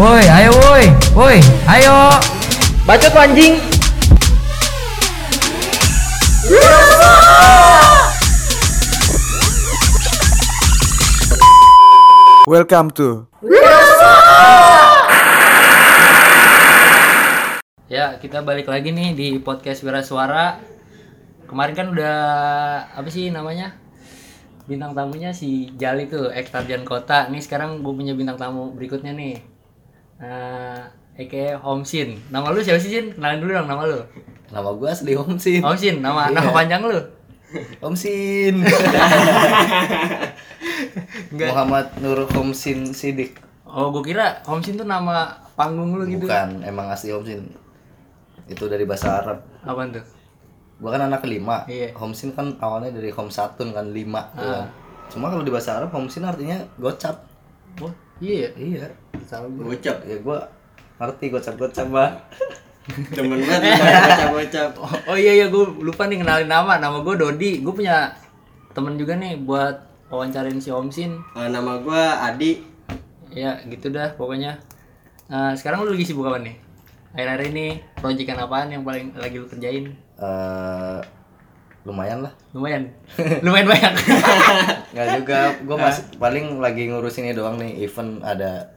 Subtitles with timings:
[0.00, 0.88] Woi, ayo woi.
[1.12, 1.36] Woi,
[1.68, 2.08] ayo.
[2.88, 3.60] Bacot anjing.
[12.48, 13.28] Welcome to
[17.92, 20.64] Ya, kita balik lagi nih di podcast Wira Suara.
[21.44, 22.16] Kemarin kan udah
[22.96, 23.76] apa sih namanya?
[24.64, 27.28] Bintang tamunya si Jali tuh, ex Tarjan Kota.
[27.28, 29.59] Nih sekarang gue punya bintang tamu berikutnya nih.
[30.20, 30.84] Nah,
[31.16, 32.20] Eke Homsin.
[32.28, 33.16] Nama lu siapa sih, Sin?
[33.16, 34.00] Kenalin dulu dong nama lu.
[34.52, 35.64] Nama gue asli Homsin.
[35.64, 37.00] Homsin, nama nama panjang lu.
[37.82, 38.62] Homsin.
[41.32, 41.48] Enggak.
[41.56, 43.40] Muhammad Nur Homsin Sidik.
[43.64, 46.28] Oh, gue kira Homsin tuh nama panggung lu gitu.
[46.28, 47.48] Bukan, emang asli Homsin.
[48.50, 49.38] Itu dari bahasa Arab.
[49.62, 50.04] Apaan tuh?
[50.80, 51.68] Gua kan anak kelima.
[51.68, 51.92] Iya.
[51.92, 54.32] Homsin kan awalnya dari Homsatun kan lima.
[54.34, 54.64] Ah.
[54.64, 54.64] kan.
[55.12, 57.20] Cuma kalau di bahasa Arab Homsin artinya gocap.
[57.84, 58.50] Oh, iya ya.
[58.56, 58.84] Iya.
[59.26, 59.72] Salah gua.
[59.72, 59.96] Gocap.
[60.06, 60.38] Ya gua
[61.00, 62.10] ngerti gocap-gocap, Mbak.
[63.16, 64.70] Temen banget bocap-bocap.
[64.80, 66.76] Oh, oh iya iya gue lupa nih kenalin nama.
[66.80, 67.50] Nama gue Dodi.
[67.64, 68.12] Gue punya
[68.72, 69.76] temen juga nih buat
[70.12, 71.20] wawancarin si Homsin.
[71.36, 72.60] Eh, nama gua Adi.
[73.30, 74.58] Ya gitu dah pokoknya.
[75.30, 76.58] Nah, sekarang lu lagi sibuk apa nih?
[77.14, 77.66] Akhir-akhir ini
[77.98, 79.94] proyekan apaan yang paling lagi lu kerjain?
[80.18, 81.00] Eh
[81.84, 82.32] lumayan lah.
[82.52, 82.92] Lumayan.
[83.44, 83.92] Lumayan banyak.
[84.94, 88.76] Nggak juga, gue masih paling lagi ngurusin ini doang nih event ada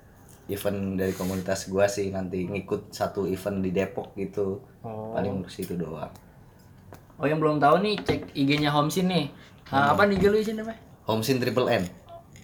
[0.52, 4.60] event dari komunitas gua sih nanti ngikut satu event di Depok gitu.
[4.84, 5.16] Oh.
[5.16, 6.12] Paling ngurus itu doang.
[7.20, 9.26] Oh, yang belum tahu nih cek IG-nya Homsin nih.
[9.72, 10.78] Ah, apa nih lu sih namanya?
[11.10, 11.84] Homesin Triple N.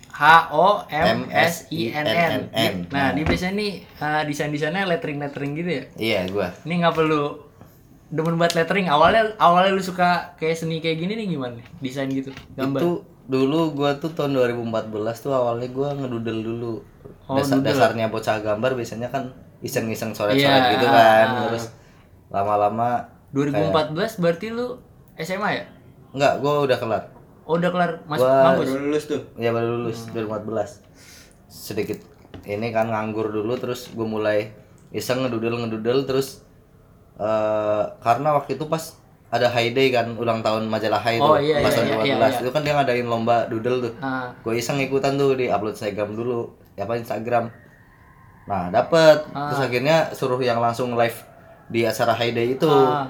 [0.09, 2.05] H O M S I N
[2.51, 2.75] N.
[2.91, 5.83] Nah, di biasanya nih ah, desain-desainnya lettering-lettering gitu ya.
[5.95, 6.47] Iya gua.
[6.65, 7.48] Ini nggak perlu
[8.09, 8.85] demen buat lettering.
[8.85, 11.53] Awalnya awalnya lu suka kayak seni kayak gini nih gimana?
[11.55, 11.65] nih?
[11.79, 12.79] Desain gitu, gambar.
[12.79, 12.89] Itu
[13.25, 16.73] dulu gua tuh tahun 2014 tuh awalnya gua ngedudel dulu.
[17.25, 17.69] Oh, Dasar doodle.
[17.71, 19.29] dasarnya bocah gambar biasanya kan
[19.59, 21.25] iseng-iseng coret-coret Iya, gitu kan.
[21.29, 21.41] ah.
[21.47, 21.65] Terus
[22.27, 22.89] lama-lama
[23.31, 24.77] 2014 berarti lu
[25.15, 25.63] SMA ya?
[26.09, 27.03] enggak gua udah kelar.
[27.45, 28.67] Oh, udah kelar masuk Gua- kampus.
[28.67, 29.21] Baru lulus tuh.
[29.35, 30.81] Ya baru lulus 2014.
[31.45, 32.01] Sedikit
[32.43, 34.53] ini kan nganggur dulu terus gue mulai
[34.89, 36.45] iseng ngedudel ngedudel terus
[37.19, 38.95] eh karena waktu itu pas
[39.29, 42.17] ada High Day kan ulang tahun majalah High Oh, tuh iya, pas iya, iya, 2014
[42.17, 42.39] iya, iya.
[42.41, 43.93] itu kan dia ngadain lomba doodle tuh.
[43.99, 47.45] Ah, Gue iseng ikutan tuh di upload Instagram dulu, ya apa Instagram.
[48.47, 51.13] Nah, dapet terus akhirnya suruh yang langsung live
[51.69, 52.65] di acara High Day itu.
[52.65, 53.05] ah.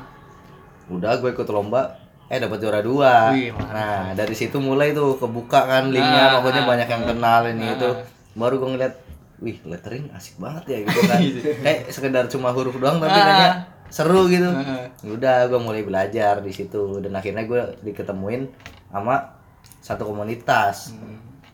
[0.90, 1.96] Udah gue ikut lomba,
[2.28, 3.32] eh dapat juara dua.
[3.32, 7.42] Wih, nah dari situ mulai tuh kebuka kan linknya, Ah, pokoknya ah, banyak yang kenal
[7.48, 7.90] ini itu.
[8.36, 8.94] Baru gue ngeliat,
[9.40, 11.20] wih lettering asik banget ya gitu kan.
[11.64, 13.24] Kayak sekedar cuma huruf doang tapi Ah.
[13.24, 13.50] kayaknya
[13.90, 14.50] seru gitu.
[14.50, 14.90] Ah.
[15.04, 18.50] Udah gue mulai belajar di situ dan akhirnya gue diketemuin
[18.90, 19.42] sama
[19.82, 20.94] satu komunitas.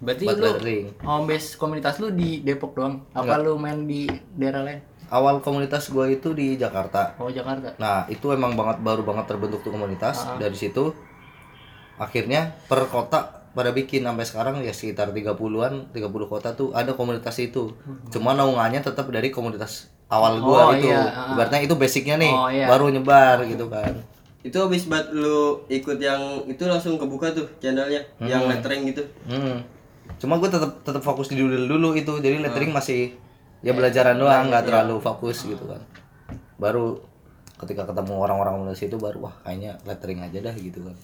[0.03, 0.85] Berarti Buat lu lettering.
[1.07, 3.07] home base komunitas lu di Depok doang?
[3.15, 4.79] Apa lu main di daerah lain?
[5.07, 7.15] Awal komunitas gue itu di Jakarta.
[7.21, 7.77] Oh, Jakarta.
[7.79, 10.27] Nah itu emang banget baru banget terbentuk tuh komunitas.
[10.27, 10.37] Ah.
[10.37, 10.91] Dari situ
[11.95, 17.39] akhirnya per kota pada bikin sampai sekarang ya sekitar 30-an, 30 kota tuh ada komunitas
[17.39, 17.71] itu.
[18.11, 20.87] Cuma naungannya tetap dari komunitas awal Oh, gua itu.
[20.87, 21.33] iya, ah.
[21.33, 22.65] Ibaratnya itu basicnya nih, Oh, iya.
[22.65, 23.93] baru nyebar gitu kan.
[24.41, 29.01] Itu habis buat lu ikut yang itu langsung kebuka tuh channelnya yang lettering gitu.
[29.25, 29.65] Hmm.
[30.15, 32.13] Cuma gue tetap tetap fokus di doodle dulu itu.
[32.15, 32.77] Jadi lettering Ah.
[32.77, 33.17] masih
[33.59, 34.49] ya belajaran doang, iya.
[34.53, 35.81] nggak terlalu fokus gitu kan.
[36.55, 37.01] Baru
[37.55, 40.95] ketika ketemu orang-orang di situ baru wah kayaknya lettering aja dah gitu kan.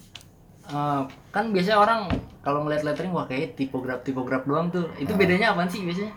[0.62, 1.00] Eh,
[1.34, 2.00] kan biasanya orang
[2.38, 4.86] kalau ngeliat lettering wah kayak tipograf tipograf doang tuh.
[4.86, 5.02] Ah.
[5.02, 6.14] Itu bedanya apa sih biasanya?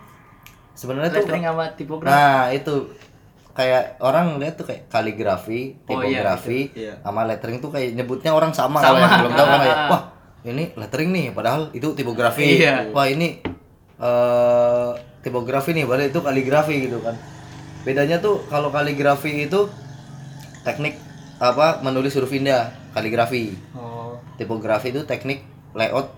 [0.76, 2.12] Sebenarnya tuh Lettering sama tipograf.
[2.12, 2.74] Nah, itu
[3.50, 7.00] kayak orang lihat tuh kayak kaligrafi, Oh, iya, tipografi, Iya.
[7.00, 8.84] sama lettering tuh kayak nyebutnya orang sama, Sama.
[8.84, 9.88] kalau yang belum tahu kan kayak Ah.
[9.88, 10.02] wah,
[10.44, 12.60] ini lettering nih padahal itu tipografi.
[12.60, 12.92] Iya.
[12.92, 13.40] Wah, ini
[13.96, 14.90] eh
[15.24, 17.16] tipografi nih padahal itu kaligrafi gitu kan.
[17.82, 19.72] Bedanya tuh kalau kaligrafi itu
[20.60, 21.00] teknik
[21.40, 23.56] apa menulis huruf indah, kaligrafi.
[23.72, 24.20] Oh.
[24.36, 25.40] Tipografi itu teknik
[25.72, 26.12] layout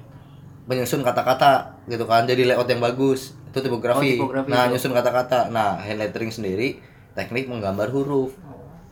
[0.69, 2.29] menyusun kata-kata gitu kan.
[2.29, 3.33] Jadi layout yang bagus.
[3.49, 4.21] Itu tipografi.
[4.21, 4.77] Oh, tipografi nah, itu.
[4.77, 5.49] nyusun kata-kata.
[5.49, 6.79] Nah, hand lettering sendiri
[7.17, 8.37] teknik menggambar huruf.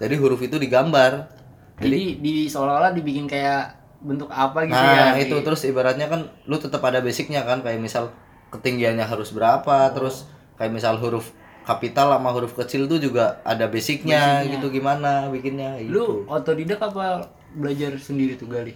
[0.01, 1.29] Jadi huruf itu digambar.
[1.77, 5.13] Jadi di seolah-olah dibikin kayak bentuk apa gitu ya.
[5.13, 8.09] Nah, di- itu terus ibaratnya kan lu tetap ada basicnya kan kayak misal
[8.49, 10.25] ketinggiannya harus berapa, terus
[10.57, 11.33] kayak misal huruf
[11.67, 16.31] kapital sama huruf kecil tuh juga ada basicnya, gitu gimana bikinnya Lu gitu.
[16.31, 18.73] otodidak apa belajar sendiri tuh Gali?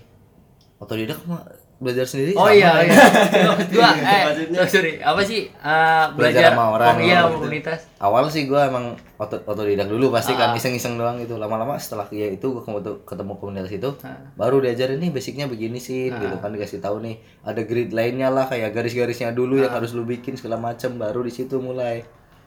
[0.82, 1.46] Otodidak mah
[1.80, 2.92] belajar sendiri Oh iya ya.
[3.32, 3.50] iya.
[3.72, 4.58] Gua eh Maksudnya?
[4.58, 5.48] oh, sorry, apa sih?
[5.48, 7.34] Eh, belajar Belajar sama orang, Oh, iya, gitu.
[7.34, 7.80] komunitas.
[7.96, 8.84] awal sih gue emang
[9.14, 10.38] oto- otodidak dulu pasti Ah.
[10.38, 12.62] kan iseng-iseng doang gitu lama-lama setelah ya itu gue
[13.02, 14.12] ketemu, komunitas itu Ah.
[14.34, 18.44] baru diajarin nih basicnya begini sih gitu kan dikasih tahu nih ada grid lainnya lah
[18.44, 19.60] kayak garis-garisnya dulu Ah.
[19.62, 22.04] yang harus lu bikin segala macem baru di situ mulai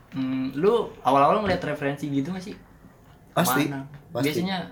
[0.10, 0.70] Hmm, lu
[1.02, 2.54] awal-awal ngeliat referensi gitu gak sih?
[3.32, 3.66] Pasti,
[4.08, 4.30] pasti.
[4.30, 4.70] Biasanya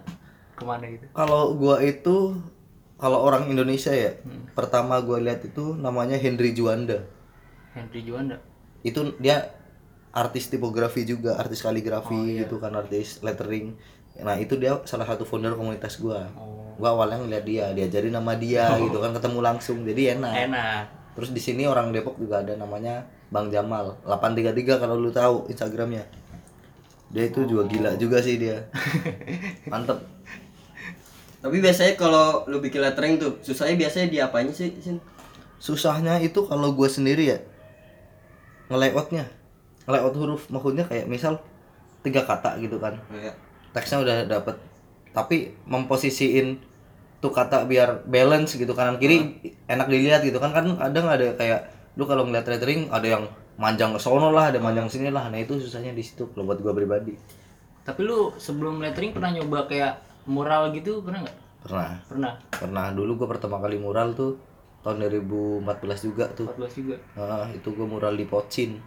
[0.53, 1.09] ke mana gitu?
[1.11, 2.37] Kalau gua itu
[3.01, 4.53] kalau orang Indonesia ya, Hmm.
[4.53, 7.01] pertama gua lihat itu namanya Henry Juanda.
[7.73, 8.37] Henry Juanda.
[8.85, 9.49] Itu dia
[10.11, 12.45] artis tipografi juga, artis kaligrafi Oh, iya.
[12.45, 13.73] gitu kan, artis lettering.
[14.21, 16.29] Nah, itu dia salah satu founder komunitas gua.
[16.35, 16.77] Oh.
[16.77, 19.81] Gua awalnya ngeliat dia, diajarin nama dia gitu kan, ketemu langsung.
[19.81, 20.33] Jadi enak.
[20.45, 20.83] Enak.
[21.11, 26.03] Terus di sini orang Depok juga ada namanya Bang Jamal 833 kalau lu tahu Instagramnya.
[27.11, 28.67] Dia itu juga gila juga sih dia.
[29.71, 29.99] Mantep.
[31.41, 35.01] Tapi biasanya kalau lu bikin lettering tuh, susahnya biasanya di apanya sih, Sin?
[35.57, 37.37] Susahnya itu kalau gue sendiri ya
[38.69, 39.25] ngelayoutnya,
[39.89, 41.41] ngelayout huruf maksudnya kayak misal
[42.05, 43.35] tiga kata gitu kan, Kayak
[43.73, 44.55] teksnya udah dapet,
[45.13, 46.61] tapi memposisiin
[47.21, 49.37] tuh kata biar balance gitu kanan kiri
[49.69, 50.49] enak dilihat gitu kan.
[50.53, 53.23] Kan kadang ada kayak lu kalau ngeliat lettering ada yang
[53.61, 55.29] manjang ke sono lah ada manjang sini lah.
[55.29, 57.13] Nah itu susahnya di situ kalau buat gua pribadi.
[57.85, 61.37] Tapi lu sebelum lettering pernah nyoba kayak mural gitu pernah nggak?
[61.61, 61.91] pernah.
[62.09, 62.33] Pernah.
[62.49, 62.85] pernah.
[62.89, 64.33] Dulu gua pertama kali mural tuh
[64.81, 65.61] tahun 2014
[66.01, 66.49] juga tuh.
[66.49, 66.95] 14 juga.
[67.13, 68.81] Ah, itu gua mural di Pocin.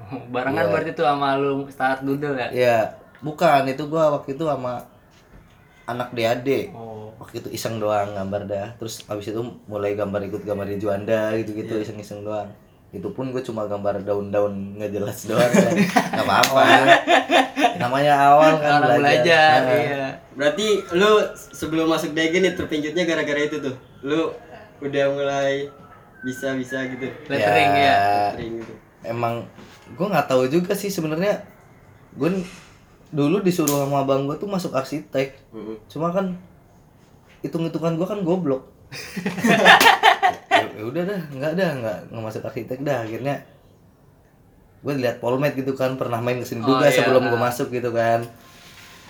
[0.00, 2.48] Oh, Barengan berarti tuh sama lu start doodle ya?
[2.50, 2.78] ya
[3.20, 4.82] bukan itu gua waktu itu sama
[5.84, 7.12] anak DAD Oh.
[7.20, 8.68] waktu itu iseng doang gambar dah.
[8.80, 12.48] Terus abis itu mulai gambar ikut gambar di Juanda gitu-gitu iseng-iseng doang.
[12.90, 15.74] Itu pun gue cuma gambar daun-daun nggak jelas doang kan.
[16.14, 16.64] Nggak apa-apa.
[17.74, 20.06] Namanya awal kan Orang belajar, Nah, iya.
[20.34, 21.10] Berarti lu
[21.50, 23.74] sebelum masuk DG nih terpincut gara-gara itu tuh.
[24.02, 24.34] Lu
[24.78, 25.70] udah mulai
[26.20, 27.06] bisa-bisa gitu.
[27.26, 27.96] Lettering ya.
[28.32, 28.74] Lettering gitu.
[29.04, 29.44] emang
[29.84, 31.44] gue nggak tahu juga sih sebenarnya
[32.16, 32.40] gue
[33.12, 35.76] dulu disuruh sama abang gue tuh masuk arsitek Mm-mm.
[35.92, 36.40] cuma kan
[37.44, 38.64] hitung-hitungan gue kan goblok
[40.48, 43.44] ya, ya udah dah nggak dah nggak nggak masuk arsitek dah akhirnya
[44.80, 46.96] gue lihat polmed gitu kan pernah main ke sini Oh, juga iya.
[46.96, 48.24] sebelum gue masuk gitu kan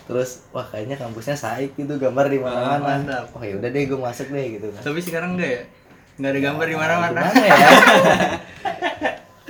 [0.04, 3.24] terus wah kayaknya kampusnya saik gitu gambar di mana-mana mantap.
[3.30, 5.62] oh ya udah deh gue masuk deh gitu kan Tapi sekarang enggak ya?
[6.14, 7.20] Enggak ada gambar di mana-mana.
[7.34, 7.56] ya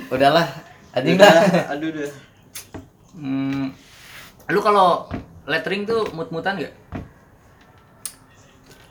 [0.15, 0.47] udahlah
[0.91, 1.33] anjing dah
[1.69, 2.11] Aduh deh.
[3.11, 3.71] Hmm,
[4.45, 5.07] lu kalau
[5.45, 6.73] lettering tuh mut-mutan nggak?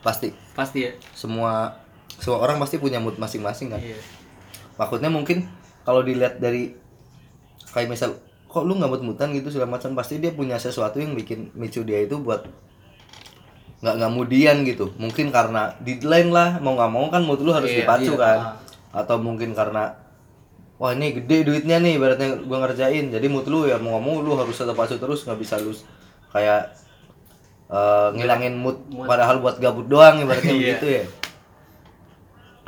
[0.01, 0.93] pasti Pasti ya.
[1.13, 1.81] semua
[2.15, 3.97] semua orang pasti punya mood masing-masing kan Iya.
[4.77, 5.49] maksudnya mungkin
[5.81, 6.77] kalau dilihat dari
[7.71, 8.13] kayak misal
[8.55, 9.91] kok lu nggak mut-mutan gitu segala macam?
[9.93, 12.47] Pasti dia punya sesuatu yang bikin micu dia itu buat
[13.83, 14.95] nggak nggak mudian gitu.
[14.97, 18.23] Mungkin karena deadline lah mau nggak mau kan mood lu harus Iya, dipacu iya.
[18.23, 18.39] kan.
[18.95, 19.99] Atau mungkin karena
[20.79, 23.11] wah ini gede duitnya nih ibaratnya gua ngerjain.
[23.11, 25.75] Jadi mood lu ya mau nggak mau lu harus tetap pacu terus nggak bisa lu
[26.31, 26.71] kayak
[27.69, 30.61] eh, ngilangin mood, padahal buat gabut doang ibaratnya Iya.
[30.79, 31.05] begitu ya.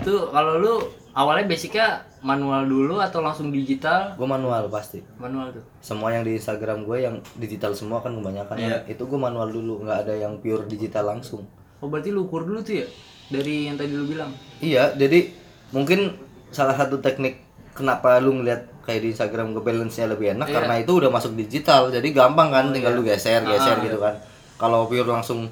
[0.02, 0.74] Tuh kalau lu
[1.16, 4.10] awalnya basicnya manual dulu atau langsung digital?
[4.12, 5.62] gue manual pasti Manual tuh.
[5.78, 8.78] semua yang di Instagram gue yang digital semua kan kebanyakan Iya.
[8.88, 11.46] itu gue manual dulu nggak ada yang pure digital langsung
[11.76, 12.86] Oh berarti lu ukur dulu tuh ya?
[13.28, 14.34] Dari yang tadi lu bilang.
[14.58, 15.30] iya jadi
[15.68, 16.18] mungkin
[16.48, 17.42] salah satu teknik
[17.72, 20.54] kenapa lu ngeliat kayak di Instagram gue balance nya lebih enak Iya.
[20.56, 24.14] karena itu udah masuk digital jadi gampang kan tinggal lu geser Ah, geser gitu kan
[24.56, 25.46] kalau pure langsung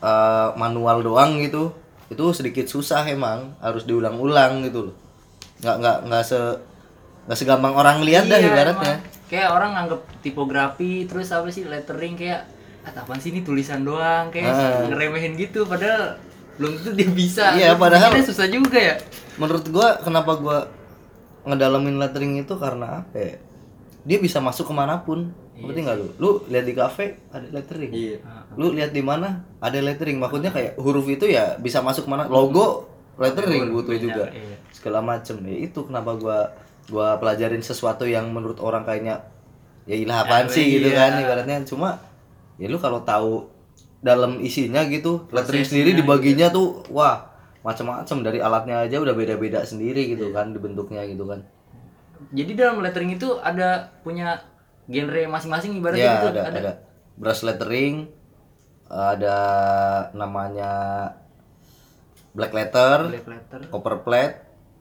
[0.00, 1.72] eh, manual doang gitu
[2.06, 4.94] itu sedikit susah emang harus diulang-ulang gitu loh
[5.60, 6.40] nggak nggak nggak se
[7.24, 9.28] nggak segampang orang lihat dah Iya, ibaratnya emang.
[9.28, 12.48] Kayak orang nganggep tipografi terus apa sih lettering kayak
[12.80, 14.88] ah apaan sih ini tulisan doang kayak Ah.
[14.88, 16.16] ngeremehin gitu padahal
[16.56, 17.52] belum tentu dia bisa.
[17.52, 18.96] Iya, Terus padahal- susah juga ya.
[19.36, 20.58] menurut gua kenapa gua
[21.42, 23.34] ngedalamin lettering itu karena apa ya?
[24.00, 27.92] dia bisa masuk ke mana pun ngerti nggak lu lu lihat di kafe ada lettering
[27.92, 28.16] Iya.
[28.56, 32.88] lu lihat di mana ada lettering maksudnya kayak huruf itu ya bisa masuk mana logo
[33.16, 33.70] lettering.
[33.70, 34.24] Butuh juga.
[34.30, 34.56] iya.
[34.70, 35.36] segala macem.
[35.42, 36.38] Ya itu kenapa gua
[36.86, 39.20] gua pelajarin sesuatu yang menurut orang kayaknya
[39.84, 40.64] ya ilah apaan Ya, sih?
[40.76, 41.10] gitu iya.
[41.10, 41.58] kan ibaratnya.
[41.64, 41.98] Cuma
[42.56, 43.48] ya lu kalau tahu
[44.00, 47.28] dalam isinya gitu lettering sendiri dibaginya tuh wah
[47.60, 50.16] macam-macam dari alatnya aja udah beda-beda sendiri Iya.
[50.16, 51.44] gitu kan dibentuknya gitu kan.
[52.30, 54.40] Jadi dalam lettering itu ada punya
[54.86, 56.28] genre masing-masing ibaratnya ya gitu?
[56.34, 56.72] ada, ada.
[57.14, 58.08] Brush lettering
[58.88, 59.36] ada
[60.12, 60.72] namanya
[62.32, 63.60] black letter Black letter.
[63.68, 64.36] copper plate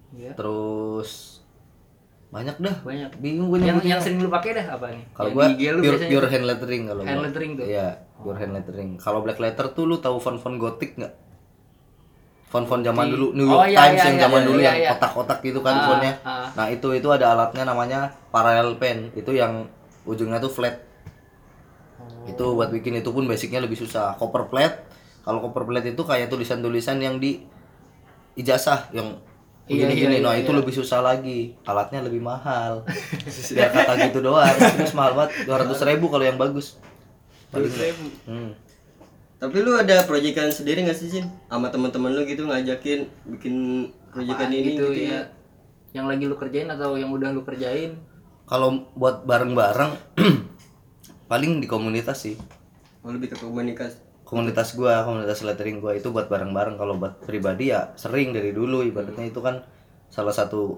[0.10, 0.34] Iya.
[0.34, 1.38] terus
[2.30, 3.18] banyak dah Banyak.
[3.18, 5.04] bingung gue Yang yang sering lu pakai dah apa nih?
[5.12, 7.26] kalau gue pure, biasanya pure hand lettering kalau Hand gua.
[7.26, 7.66] lettering tuh?
[7.66, 11.14] iya pure hand lettering kalau black letter tuh lu tahu font font gotik nggak
[12.46, 14.60] font font zaman dulu New Oh, York iya, Times iya, yang iya, zaman iya, dulu
[14.60, 14.90] iya, yang iya.
[14.92, 16.48] kotak-kotak gitu kan Ah, fontnya ah.
[16.52, 19.70] nah itu itu ada alatnya namanya parallel pen itu yang
[20.04, 20.86] ujungnya tuh flat
[22.00, 22.26] Oh.
[22.26, 24.82] itu buat bikin itu pun basicnya lebih susah copper plate
[25.24, 27.44] kalau copper plate itu kayak tulisan-tulisan yang di
[28.40, 29.20] ijazah yang
[29.70, 30.18] Iya, gini-gini.
[30.18, 30.60] iya, nah iya, itu iya.
[30.66, 32.82] lebih susah lagi, alatnya lebih mahal.
[33.54, 36.82] Biar kata gitu doang, terus mahal banget, dua ratus ribu kalau yang bagus.
[37.54, 37.94] Paling nggak.
[38.26, 38.52] Hmm.
[39.38, 41.30] Tapi lu ada proyekan sendiri gak sih Sin?
[41.48, 43.08] Sama teman-teman lu gitu ngajakin
[43.38, 43.56] bikin
[44.10, 45.32] proyekan ini gitu, gitu, ya.
[45.94, 47.94] Yang lagi lu kerjain atau yang udah lu kerjain?
[48.50, 50.18] Kalau buat bareng-bareng,
[51.32, 52.36] paling di komunitas sih.
[53.06, 54.09] Oh, lebih ke komunikasi.
[54.30, 56.78] Komunitas gua komunitas lettering gua itu buat bareng-bareng.
[56.78, 58.86] Kalau buat pribadi ya sering dari dulu.
[58.86, 59.66] Ibaratnya itu kan
[60.14, 60.78] salah satu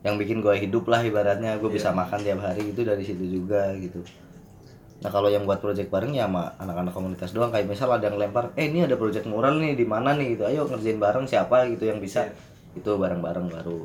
[0.00, 1.60] yang bikin gua hidup lah ibaratnya.
[1.60, 4.00] Gua bisa makan tiap hari itu dari situ juga gitu.
[5.04, 7.52] Nah kalau yang buat project bareng ya sama anak-anak komunitas doang.
[7.52, 10.40] Kayak misal ada yang lempar eh ini ada project mural nih di mana nih?
[10.40, 10.42] Gitu.
[10.48, 11.68] Ayo ngerjain bareng siapa?
[11.68, 12.32] Gitu yang bisa.
[12.72, 13.84] Itu bareng-bareng baru.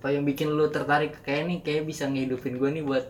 [0.00, 1.20] Apa yang bikin lu tertarik?
[1.20, 3.04] Kayak nih kayak bisa ngehidupin gue nih buat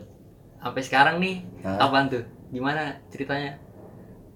[0.59, 1.47] sampai sekarang nih?
[1.63, 1.87] Hah?
[1.87, 2.25] Apaan tuh?
[2.51, 3.61] Gimana ceritanya?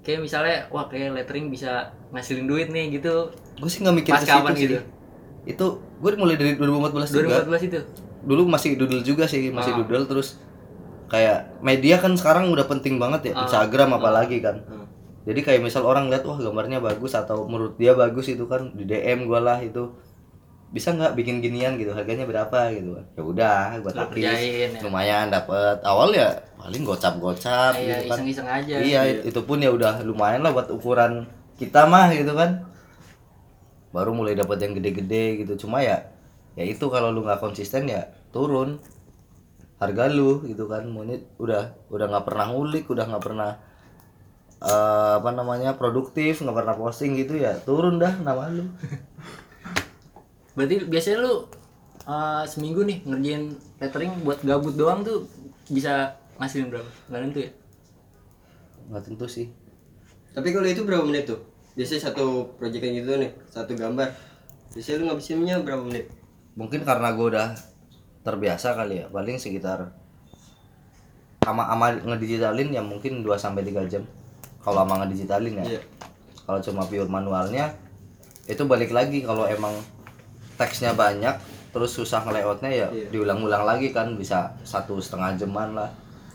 [0.02, 1.70] Kayak misalnya wah kayak lettering bisa
[2.10, 3.30] ngasilin duit nih gitu.
[3.54, 4.76] gue sih nggak mikir Pas ke situ kapan gitu?
[5.44, 5.66] itu
[5.96, 7.78] gue mulai dari 2014 juga 2014 itu.
[8.22, 9.78] dulu masih doodle juga sih masih Ah.
[9.78, 10.38] doodle terus
[11.06, 13.42] kayak media kan sekarang udah penting banget ya Ah.
[13.44, 14.86] Instagram apalagi kan Hmm.
[15.22, 18.82] jadi kayak misal orang lihat wah gambarnya bagus atau menurut dia bagus itu kan di
[18.82, 19.94] DM gua lah itu
[20.70, 24.80] bisa nggak bikin ginian gitu harganya berapa gitu kan ya udah tapis kerjain, ya.
[24.80, 26.32] lumayan dapet awal ya
[26.62, 28.16] paling gocap gocap Iya, gitu kan.
[28.22, 28.76] iseng-iseng aja.
[28.78, 31.26] iya itu pun ya udah lumayan lah buat ukuran
[31.58, 32.62] kita mah gitu kan.
[33.90, 35.66] Baru mulai dapat yang gede-gede gitu.
[35.66, 36.06] Cuma ya
[36.54, 38.78] ya itu kalau lu nggak konsisten ya turun.
[39.76, 40.86] Harga lu gitu kan.
[40.86, 43.50] Monyet udah udah nggak pernah ngulik udah nggak pernah
[44.62, 48.70] eh, apa namanya produktif nggak pernah posting gitu ya turun dah nama lu.
[50.56, 51.34] Berarti biasanya lu
[52.04, 55.24] uh, seminggu nih ngerjain lettering buat gabut doang tuh
[55.72, 56.90] bisa ngasilin berapa?
[57.06, 57.50] Nggak nentu ya?
[58.82, 59.46] nggak tentu sih
[60.34, 61.38] Tapi kalau itu berapa menit tuh?
[61.72, 64.10] Biasanya satu proyekan gitu nih, satu gambar.
[64.74, 66.10] Biasanya lu ngabisinnya berapa menit?
[66.52, 67.48] mungkin karena gue udah
[68.20, 69.88] terbiasa kali ya paling sekitar
[71.42, 74.04] ama ama ngedigitalin ya mungkin 2 sampai 3 jam
[74.60, 75.80] kalau ama ngedigitalin ya Iya.
[76.44, 77.72] kalau cuma pure manualnya
[78.44, 79.72] itu balik lagi kalau emang
[80.54, 81.34] teksnya banyak
[81.72, 83.08] terus susah ngelayoutnya ya Iya.
[83.08, 85.88] diulang-ulang lagi kan bisa satu setengah jaman lah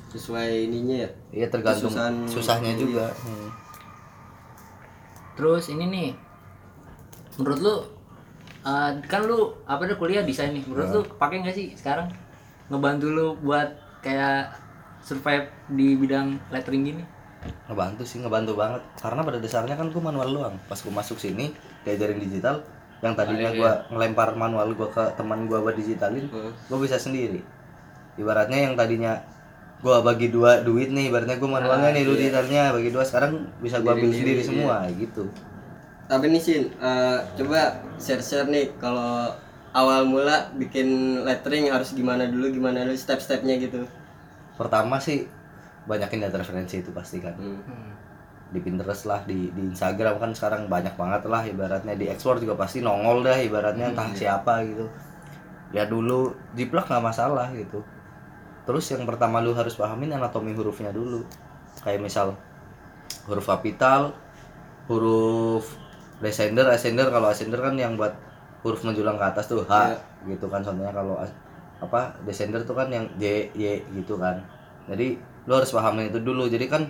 [0.08, 1.10] Sesuai ininya ya.
[1.32, 3.50] iya tergantung Kesusahan- susahnya juga Hmm.
[5.34, 6.10] Terus ini nih,
[7.38, 7.76] menurut lu
[8.64, 12.10] uh, kan lu apa deh kuliah desain nih, menurut lu kepake nggak sih sekarang
[12.68, 14.50] ngebantu lu buat kayak
[15.00, 17.04] survive di bidang lettering gini?
[17.64, 21.54] ngebantu sih ngebantu banget karena pada dasarnya kan gue manual doang pas gue masuk sini
[21.82, 22.60] diajarin digital
[23.00, 26.52] yang tadinya gue ngelempar manual gue ke teman gue buat digitalin Hmm.
[26.52, 27.40] gue bisa sendiri
[28.18, 29.22] ibaratnya yang tadinya
[29.78, 33.78] gue bagi dua duit nih ibaratnya gue manualnya nih lu digitalnya bagi dua sekarang bisa
[33.78, 35.30] gue ambil sendiri semua gitu.
[36.08, 39.30] Tapi nih Sin, eh, coba share-share nih kalau
[39.76, 43.86] awal mula bikin lettering harus gimana dulu, gimana dulu step-stepnya gitu.
[44.58, 45.30] pertama sih
[45.86, 47.38] banyakin data referensi itu pasti kan.
[48.50, 52.58] Di Pinterest lah di di Instagram kan sekarang banyak banget lah ibaratnya di explore juga
[52.58, 54.90] pasti nongol dah ibaratnya entah siapa gitu.
[55.70, 57.86] Ya dulu jiplak nggak masalah gitu
[58.68, 61.24] terus yang pertama lu harus pahamin anatomi hurufnya dulu.
[61.80, 62.36] Kayak misal
[63.26, 64.12] huruf kapital
[64.92, 65.80] huruf
[66.20, 67.08] descender ascender.
[67.08, 68.12] Kalau ascender kan yang buat
[68.68, 69.96] huruf menjulang ke atas tuh H
[70.28, 70.60] gitu kan.
[70.60, 71.16] Contohnya kalau
[71.80, 74.44] apa descender tuh kan yang J Y gitu kan.
[74.92, 75.16] Jadi
[75.48, 76.52] lu harus pahamin itu dulu.
[76.52, 76.84] Jadi kan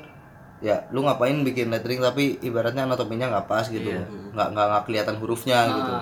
[0.57, 3.93] ya lu ngapain bikin lettering tapi ibaratnya anatominya nggak pas gitu.
[4.33, 5.93] Nggak nggak nggak kelihatan hurufnya gitu.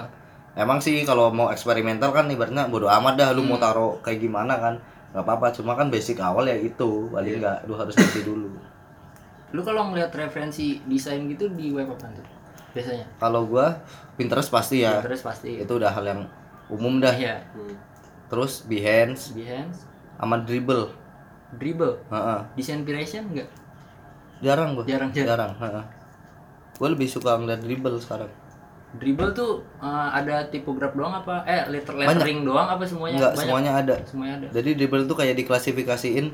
[0.56, 4.56] Emang sih kalau mau eksperimental kan ibaratnya bodo amat dah lu mau taruh kayak gimana
[4.56, 4.80] kan
[5.16, 8.52] nggak apa-apa cuma kan basic awal ya itu paling nggak lu harus ngerti dulu
[9.50, 12.26] Lu kalau ngeliat referensi desain gitu di web apa tuh?
[12.76, 13.08] Biasanya.
[13.16, 13.80] kalau gua
[14.14, 15.56] Pinterest pasti ya Terus pasti.
[15.56, 16.22] itu udah hal yang
[16.68, 17.40] umum dah Iya.
[18.28, 19.88] terus Behance Behance,
[20.20, 20.92] sama Dribble
[21.56, 22.40] Dribble, Heeh.
[22.54, 23.48] Design Inspiration enggak?
[24.44, 25.56] jarang gua Jarang, jarang.
[25.56, 25.86] jarang heeh.
[26.76, 28.28] gua lebih suka ngeliat Dribble sekarang
[28.96, 29.52] Dribble tuh
[29.84, 31.44] uh, ada tipograf doang apa?
[31.44, 33.18] Eh, letter lettering doang apa semuanya?
[33.18, 33.44] Enggak, Banyak?
[33.44, 33.96] semuanya ada.
[34.08, 34.48] Semuanya ada.
[34.56, 36.26] Jadi dribble tuh kayak diklasifikasiin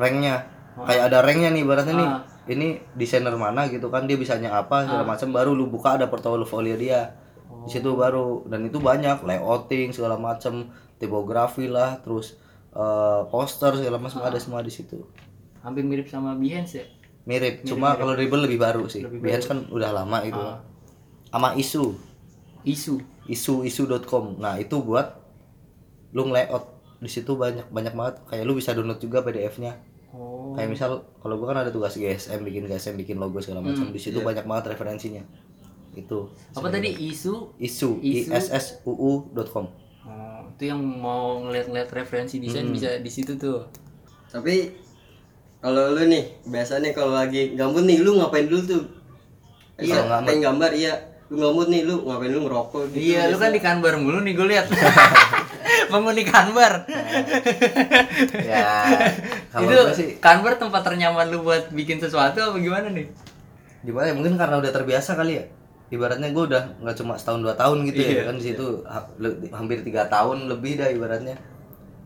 [0.00, 0.46] ranknya.
[0.72, 2.08] Kayak ada ranknya nih ibaratnya nih.
[2.08, 2.20] Ah.
[2.42, 2.66] Ini
[2.98, 7.14] desainer mana gitu kan dia bisanya apa segala macam baru lu buka ada portofolio dia.
[7.62, 10.66] Di situ baru dan itu banyak layouting segala macam,
[10.98, 12.34] tipografi lah, terus
[12.74, 15.06] eh, poster segala macam ada semua di situ.
[15.62, 16.86] Hampir mirip sama Behance ya?
[17.22, 19.06] Mirip, cuma kalau dribble lebih baru sih.
[19.06, 20.42] Behance kan udah lama itu.
[21.32, 21.96] Sama isu,
[22.62, 23.00] Isu.
[23.24, 24.36] isu isu.com.
[24.36, 25.16] Nah, itu buat
[26.12, 26.68] lu layout
[27.00, 29.74] di situ banyak banyak banget kayak lu bisa download juga PDF-nya
[30.12, 30.52] Oh.
[30.52, 33.96] kayak misal kalau gua kan ada tugas GSM bikin GSM bikin logo segala macam di
[33.96, 35.24] situ banyak banget referensinya
[35.90, 37.56] itu Apa tadi isu?
[37.56, 38.28] isu Isu.
[38.28, 39.72] issuu.com
[40.04, 43.64] Oh, itu yang mau ngeliat-ngeliat referensi desain bisa di situ tuh.
[44.28, 44.68] Tapi
[45.58, 48.84] kalau lu nih, biasa nih kalau lagi gabut nih, lu ngapain dulu tuh?
[49.78, 50.92] Iya, pengen gambar iya.
[51.32, 53.00] Lu gabut nih, lu ngapain lu ngerokok gitu.
[53.00, 54.68] Iya, lu kan di kanbar mulu nih gue lihat.
[55.88, 56.84] Penghuni kanbar.
[58.36, 58.68] ya
[59.54, 63.08] itu sih kanbar tempat ternyaman lu buat bikin sesuatu apa gimana nih?
[63.82, 64.14] gimana ya?
[64.14, 65.44] Mungkin karena udah terbiasa kali ya.
[65.88, 69.08] Ibaratnya gue udah nggak cuma setahun dua tahun gitu Iya, ya kan di situ ha-
[69.16, 71.36] le- hampir tiga tahun lebih dah ibaratnya.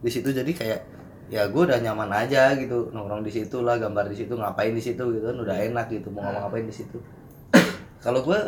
[0.02, 0.80] Di situ jadi kayak
[1.26, 2.90] ya gue udah nyaman aja gitu.
[2.90, 5.36] Nongkrong di situ lah gambar di situ ngapain di situ gitu kan.
[5.38, 6.98] Udah enak gitu mau ngomong ngapain di situ.
[7.98, 8.38] Kalau gue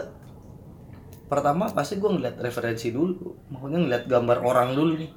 [1.29, 3.37] pertama pasti gue ngeliat referensi dulu.
[3.53, 5.11] Maksudnya ngeliat gambar orang dulu nih.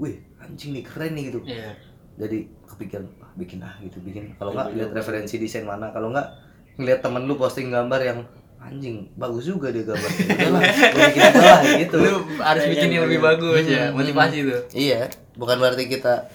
[0.00, 1.40] Wih anjing nih keren nih gitu.
[1.44, 1.76] Iya.
[2.20, 4.36] jadi kepikiran ah, bikin ah gitu bikin.
[4.36, 5.88] Kalau nggak lihat referensi desain mana.
[5.90, 6.28] Kalau nggak
[6.76, 8.20] ngeliat temen lu posting gambar yang
[8.60, 10.10] anjing bagus juga dia gambar.
[10.36, 11.96] Udahlah gue bikin lah gitu.
[11.96, 14.60] Lu harus bikin yang lebih bagus ya, motivasi tuh.
[14.76, 16.28] iya bukan berarti kita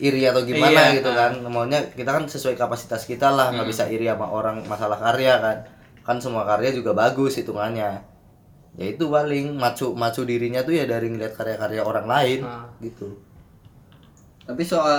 [0.00, 1.40] iri atau gimana Iya, gitu kan.
[1.48, 5.56] Maunya kita kan sesuai kapasitas kita lah nggak bisa iri sama orang masalah karya kan.
[6.04, 8.09] Kan semua karya juga bagus hitungannya
[8.80, 12.64] ya itu paling macu macu dirinya tuh ya dari ngeliat karya-karya orang lain Ah.
[12.80, 13.12] gitu
[14.40, 14.98] Tapi soal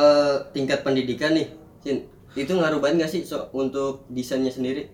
[0.55, 1.49] tingkat pendidikan nih,
[1.83, 2.07] Sin,
[2.37, 4.87] itu ngaruh banget gak sih so, untuk desainnya sendiri?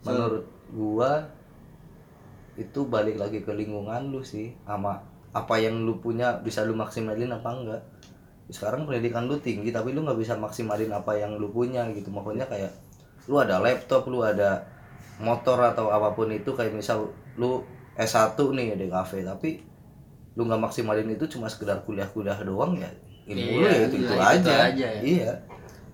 [0.00, 1.26] menurut gua
[2.56, 5.00] itu balik lagi ke lingkungan lu sih sama
[5.32, 7.82] apa yang lu punya bisa lu maksimalin apa enggak
[8.48, 12.48] sekarang pendidikan lu tinggi tapi lu nggak bisa maksimalin apa yang lu punya gitu makanya
[12.48, 12.72] kayak
[13.28, 14.64] lu ada laptop lu ada
[15.20, 17.60] motor atau apa pun itu kayak misal lu
[17.98, 19.62] S1 nih di kafe tapi
[20.38, 22.90] lu nggak maksimalin itu cuma sekedar kuliah-kuliah doang ya
[23.28, 24.86] ilmu lu Iya, ya itu, itu iya, aja, itu aja.
[24.86, 25.00] ya.
[25.02, 25.32] iya.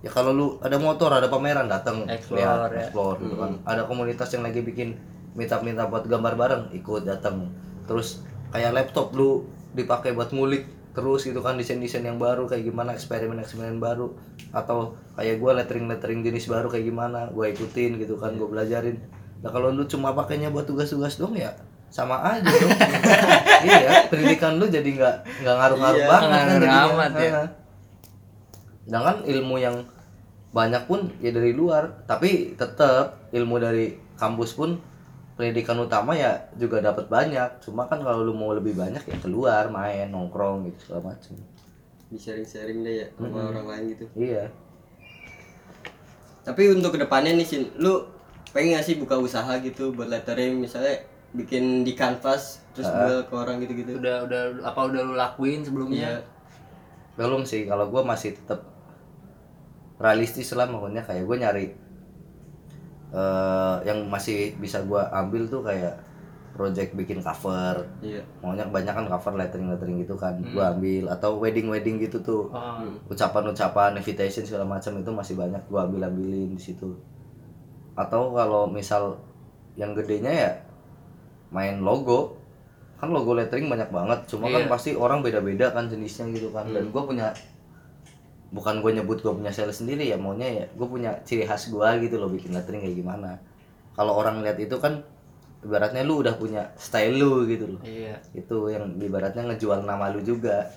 [0.04, 2.86] Ya kalau lu ada motor ada pameran datang Explore, ya.
[2.86, 3.52] explore gitu kan.
[3.64, 4.94] Ada komunitas yang lagi bikin
[5.36, 7.52] meetup buat gambar bareng ikut datang
[7.84, 8.24] terus
[8.54, 9.44] kayak laptop lu
[9.76, 10.64] dipakai buat ngulik
[10.96, 14.14] terus gitu kan desain desain yang baru kayak gimana eksperimen eksperimen baru.
[14.54, 19.00] Atau kayak gua lettering lettering jenis baru kayak gimana gua ikutin gitu kan gua belajarin.
[19.44, 21.52] Nah kalau lu cuma pakainya buat tugas-tugas dong ya
[21.88, 22.70] sama aja dong
[23.66, 26.80] iya pendidikan lu jadi nggak nggak ngaruh-ngaruh Iya, banget kan jadinya.
[26.90, 27.40] amat ya.
[28.86, 29.76] Sedangkan ilmu yang
[30.50, 34.78] banyak pun ya dari luar, tapi tetap ilmu dari kampus pun
[35.34, 37.60] pendidikan utama ya juga dapat banyak.
[37.60, 41.34] Cuma kan kalau lu mau lebih banyak ya keluar, main, nongkrong gitu segala macam.
[42.06, 44.04] Di sharing-sharing deh ya sama orang lain gitu.
[44.14, 44.48] Iya.
[46.46, 48.06] Tapi untuk ke depannya nih, Sin, lu
[48.54, 53.34] pengen gak sih buka usaha gitu buat lettering misalnya bikin di kanvas terus jual ke
[53.34, 53.98] orang gitu-gitu?
[53.98, 56.20] Udah udah apa udah lu lakuin sebelumnya?
[56.20, 56.22] Iya.
[57.16, 58.60] Belum sih, kalau gua masih tetap
[59.96, 61.66] realistis lah makanya kayak gue nyari
[63.16, 65.94] eh yang masih bisa gua ambil tuh kayak
[66.52, 68.20] project bikin cover Iya.
[68.42, 72.84] maunya kebanyakan cover lettering lettering gitu kan gua ambil atau wedding wedding gitu tuh Oh,
[73.08, 76.92] ucapan-ucapan invitation segala macam itu masih banyak gua ambil ambilin di situ
[77.96, 79.16] atau kalau misal
[79.80, 80.50] yang gedenya ya
[81.56, 82.36] main logo
[83.00, 84.68] kan logo lettering banyak banget cuma kan Iya.
[84.68, 87.32] pasti orang beda-beda kan jenisnya gitu kan dan gua punya
[88.52, 91.98] bukan gue nyebut gue punya sales sendiri ya maunya ya gue punya ciri khas gua
[91.98, 93.36] gitu loh bikin lettering kayak gimana
[93.98, 95.02] kalau orang lihat itu kan
[95.66, 98.16] ibaratnya lu udah punya style lu gitu loh iya.
[98.38, 100.70] itu yang ibaratnya ngejual nama lu juga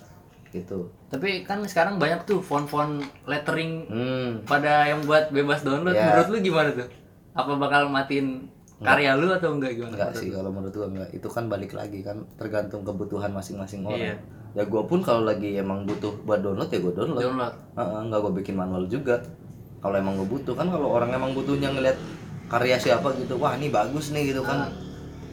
[0.50, 5.94] gitu Tapi kan sekarang banyak tuh font-font lettering hmm pada yang buat bebas download.
[5.94, 6.06] Ya.
[6.10, 6.86] Menurut lu gimana tuh?
[7.34, 9.92] Apa bakal matiin karya lu atau enggak gimana?
[9.92, 11.08] enggak sih kalau menurut gua enggak.
[11.12, 14.00] Itu kan balik lagi kan tergantung kebutuhan masing-masing orang.
[14.00, 14.16] Iya.
[14.50, 17.22] ya gua pun kalau lagi emang butuh buat download ya gua download.
[17.22, 17.54] Download.
[17.76, 19.20] Heeh, nggak gua bikin manual juga.
[19.84, 21.96] Kalau emang gua butuh kan kalau orang emang butuhnya ngeliat
[22.50, 24.72] karya siapa gitu wah ini bagus nih gitu kan.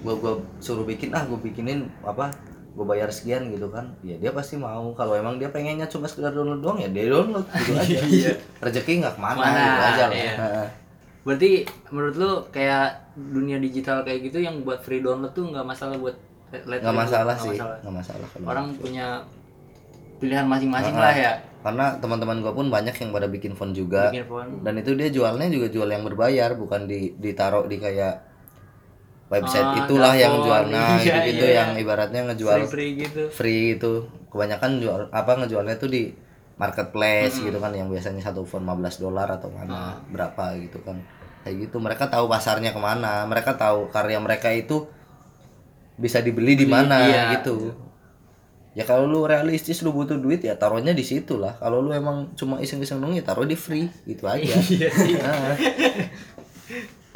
[0.03, 2.29] Gua gua suruh bikin ah gua bikinin apa
[2.75, 3.95] gua bayar sekian gitu kan.
[4.03, 4.91] Ya dia pasti mau.
[4.91, 8.36] Kalau emang dia pengennya cuma sekedar download doang ya dia download gitu aja.
[8.67, 10.13] Rezeki nggak ke mana Mana, gitu aja lah.
[10.13, 10.33] iya.
[10.36, 10.67] Heeh.
[11.25, 11.51] Berarti
[11.89, 16.13] menurut lu kayak dunia digital kayak gitu yang buat free download tuh nggak masalah buat
[16.53, 17.77] nggak masalah sih masalah.
[17.82, 19.25] nggak masalah kalau Orang punya
[20.17, 21.34] pilihan masing-masing lah ya.
[21.60, 24.49] karena teman-teman gua pun banyak yang pada bikin font juga Bikin font.
[24.62, 28.21] dan itu dia jualnya juga jual yang berbayar bukan di ditaruh di kayak
[29.27, 30.45] website Ah, itulah yang dapur.
[30.47, 31.56] jual nah Iya, gitu gitu iya.
[31.58, 33.21] yang ibaratnya ngejual Free-free gitu.
[33.30, 33.91] free itu
[34.27, 36.13] kebanyakan jual apa ngejualnya tuh di
[36.56, 40.97] marketplace gitu kan yang biasanya satu font 15 dolar atau mana berapa gitu kan
[41.47, 41.79] kayak gitu.
[41.79, 44.91] Mereka tahu pasarnya ke mana mereka tahu karya mereka itu
[45.95, 47.23] bisa dibeli di mana iya.
[47.39, 47.71] gitu.
[48.77, 51.55] Ya kalau lu realistis lu butuh duit ya taruhnya di situ lah.
[51.57, 54.53] Kalau lu emang cuma iseng-iseng dong ya taruh di free gitu aja.
[54.53, 55.17] Iya sih.
[55.17, 55.57] Nah,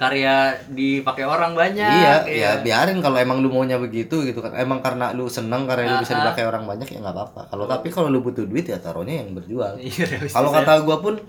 [0.02, 4.58] karya dipakai orang banyak iya ya biarin kalau emang lu maunya begitu gitu kan.
[4.58, 6.22] Emang karena lu seneng karena lu bisa Ah, ah.
[6.26, 7.42] dipakai orang banyak ya nggak apa-apa.
[7.54, 9.78] Kalau tapi kalau lu butuh duit ya taruhnya yang berjual.
[9.78, 10.66] Iya, kalau ya.
[10.66, 11.22] kata gua pun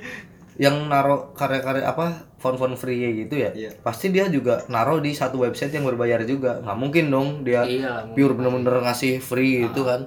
[0.63, 3.71] yang naro karya-karya apa font-font free gitu ya Iya.
[3.83, 6.63] pasti dia juga naro di satu website yang berbayar juga.
[6.63, 10.07] Nggak mungkin dong dia Iya pure bener-bener ngasih free gitu kan.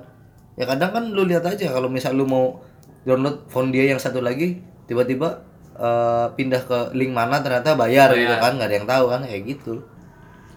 [0.55, 2.63] Ya kadang kan lu lihat aja kalau misal lu mau
[3.03, 5.43] download font dia yang satu lagi tiba-tiba
[5.75, 9.43] eh, pindah ke link mana ternyata bayar, gitu kan nggak ada yang tahu kan kayak
[9.43, 9.73] gitu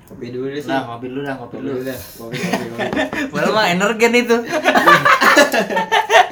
[0.09, 0.67] Kopi dulu deh sih.
[0.67, 1.81] nah ngopi dulu dah ngopi Kopi dulu.
[1.85, 2.89] Kopi, kopi, kopi.
[3.33, 4.37] Padahal mah energen itu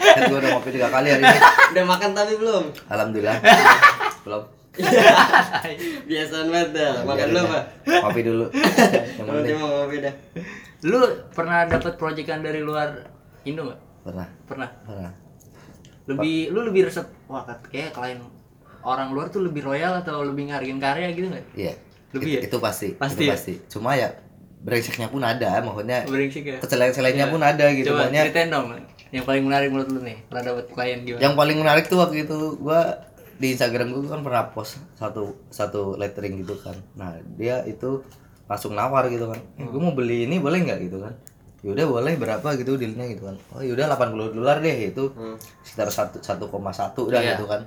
[0.06, 1.38] kan gua udah ngopi tiga kali hari ini
[1.70, 2.64] Udah makan tapi belum?
[2.86, 3.36] alhamdulillah
[4.22, 4.42] belum
[6.08, 6.92] Biasaan banget dah.
[7.02, 7.62] Makan dulu, Pak.
[7.86, 10.14] ngopi dulu yang penting dia mau kopi dah.
[10.82, 11.00] lu
[11.32, 12.88] pernah dapat proyekan dari luar
[13.42, 15.12] Indo nggak pernah pernah pernah
[16.06, 18.20] lebih lu lebih resep wah kayak klien
[18.80, 21.74] orang luar tuh lebih royal atau lebih ngargain karya gitu nggak iya
[22.18, 22.40] Lebih ya?
[22.42, 23.32] itu pasti Pasti itu ya?
[23.32, 23.54] pasti.
[23.68, 24.08] Cuma ya
[24.58, 27.90] brengseknya pun ada maksudnya brengsek ya kecelain-celainnya pun ada gitu.
[27.90, 28.66] Coba maksudnya ceritain dong
[29.08, 31.20] yang paling menarik menurut lu nih pernah dapat klien gimana?
[31.20, 32.80] Yang paling menarik tuh waktu itu gua
[33.36, 36.74] di Instagram gua kan pernah post satu satu lettering gitu kan.
[36.94, 38.02] Nah dia itu
[38.44, 39.38] langsung nawar gitu kan.
[39.54, 40.78] Eh, gua mau beli ini boleh nggak?
[40.82, 41.14] Gitu kan.
[41.62, 42.48] Yaudah boleh berapa?
[42.54, 43.36] Gitu dealnya gitu kan.
[43.50, 45.04] Oh yaudah 80 dolar deh itu
[45.62, 46.50] sekitar satu 1,1
[47.04, 47.30] udah Iya.
[47.32, 47.62] gitu kan.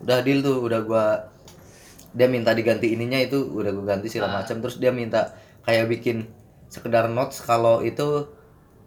[0.00, 1.04] Udah deal tuh udah gua
[2.10, 4.58] dia minta diganti ininya itu udah gua ganti segala macam.
[4.58, 6.26] Terus dia minta kayak bikin
[6.70, 8.26] sekedar notes kalau itu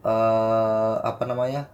[0.03, 1.71] eh apa namanya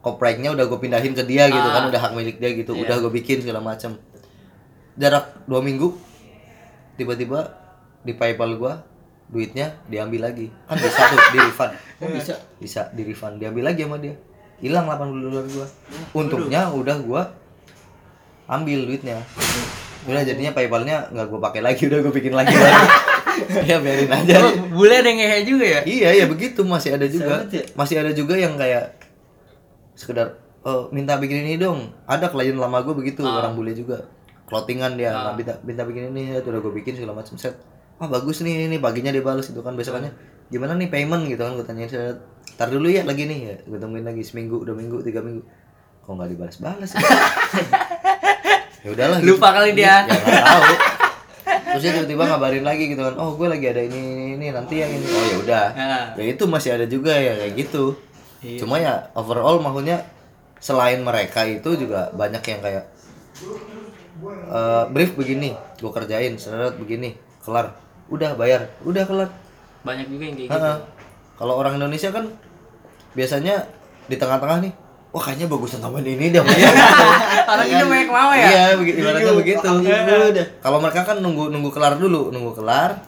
[0.00, 2.72] copyrightnya udah gue pindahin ke dia gitu kan udah hak milik dia gitu.
[2.72, 4.00] Udah gue bikin segala macam.
[4.96, 5.92] Jarak dua minggu
[6.96, 7.52] tiba-tiba
[8.00, 8.80] di PayPal gua
[9.28, 10.48] duitnya diambil lagi.
[10.64, 11.72] Kan bisa tuh di refund.
[11.96, 12.36] Oh, bisa.
[12.60, 13.40] bisa di refund.
[13.40, 14.12] Diambil lagi sama dia.
[14.60, 15.66] Hilang 80 dolar gua
[16.12, 17.22] untungnya udah gua
[18.48, 19.20] ambil duitnya
[20.06, 22.54] udah jadinya PayPalnya nggak gua pakai lagi udah gua bikin lagi
[23.68, 24.34] ya biarin aja.
[24.40, 25.80] Oh, bule ada yang ngehe juga ya?
[25.84, 26.64] Iya ya begitu.
[26.64, 27.44] Masih ada juga.
[27.44, 27.60] Aja.
[27.76, 28.96] masih ada juga yang kayak
[29.92, 31.92] sekedar oh, minta bikin ini dong.
[32.08, 33.44] Ada klien lama gue begitu Ah.
[33.44, 34.08] orang bule juga.
[34.46, 37.58] Clothingan dia nah, minta minta bikin ini ya udah gue bikin segala macam set.
[37.98, 40.12] Ah bagus nih ini paginya dia balas itu kan besokannya.
[40.48, 41.26] Gimana nih payment?
[41.26, 42.16] gitu kan gue tanyain set
[42.54, 43.38] tar dulu ya lagi nih.
[43.42, 45.42] Ya gue tungguin lagi seminggu dua minggu tiga minggu.
[46.06, 47.02] Kok nggak dibalas balas ya
[48.92, 49.34] udahlah gitu.
[49.34, 50.06] Lupa kali dia.
[50.06, 50.62] ya tahu.
[51.46, 53.14] Terus dia tiba-tiba ngabarin lagi gitu kan.
[53.18, 55.06] Oh gue lagi ada ini ini, ini nanti yang ini.
[55.06, 55.66] Oh ya udah.
[55.74, 56.06] Nah.
[56.18, 57.98] ya itu masih ada juga ya kayak gitu.
[58.62, 60.06] Cuma ya overall maksudnya
[60.62, 62.84] selain mereka itu juga banyak yang kayak
[64.50, 67.74] eh, brief begini gue kerjain seret begini kelar.
[68.06, 68.70] Udah bayar.
[68.86, 69.30] Udah kelar.
[69.82, 70.72] Banyak juga yang kayak gitu.
[71.36, 72.32] Kalau orang Indonesia kan
[73.12, 73.68] biasanya
[74.06, 74.72] di tengah-tengah nih
[75.10, 78.46] wah kayaknya bagusan tambahin ini deh orang ini banyak mau ya?
[78.46, 78.96] Iya begitu.
[79.00, 79.64] Ibaratnya begitu.
[79.66, 80.46] Dulu dah.
[80.60, 83.00] kalau mereka kan nunggu nunggu kelar dulu nunggu kelar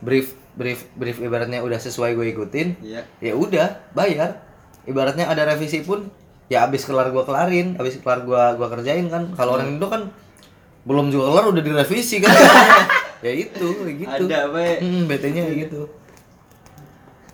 [0.00, 3.02] brief brief brief ibaratnya udah sesuai gue ikutin Iya.
[3.18, 4.42] ya udah bayar.
[4.84, 6.10] Ibaratnya ada revisi pun
[6.46, 9.32] ya abis kelar gua kelarin abis kelar gua gua kerjain kan.
[9.32, 10.10] Kalau orang Indo kan
[10.84, 12.30] belum juga kelar udah direvisi kan.
[13.24, 14.28] Ya itu gitu.
[14.28, 14.74] Ada apa ya?
[14.84, 15.88] hmm, BT-nya kayak gitu.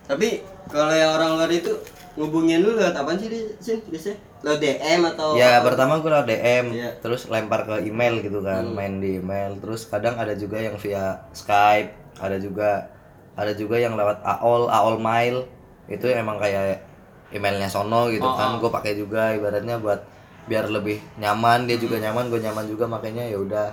[0.06, 0.38] Tapi
[0.70, 1.72] kalau yang orang luar itu
[2.18, 4.18] ngubungin lu lewat apaan sih di sini biasanya?
[4.42, 6.90] Lewat DM atau ya pertama gua DM Iya.
[6.98, 9.54] terus lempar ke email gitu kan main di email.
[9.62, 12.90] Terus kadang ada juga yang via Skype ada juga
[13.38, 15.46] ada juga yang lewat AOL AOL mail.
[15.86, 16.82] Itu emang kayak
[17.30, 20.02] emailnya sono gitu kan gue pakai juga ibaratnya buat
[20.50, 21.70] biar lebih nyaman.
[21.70, 23.68] Dia juga nyaman gue nyaman juga makanya ya udah.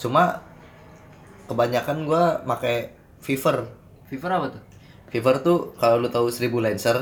[0.00, 0.40] Cuma
[1.48, 3.66] kebanyakan gua pakai Fiverr.
[4.06, 4.62] Fever apa tuh?
[5.08, 6.96] Fiverr tuh kalau lu tahu 1000 Lancer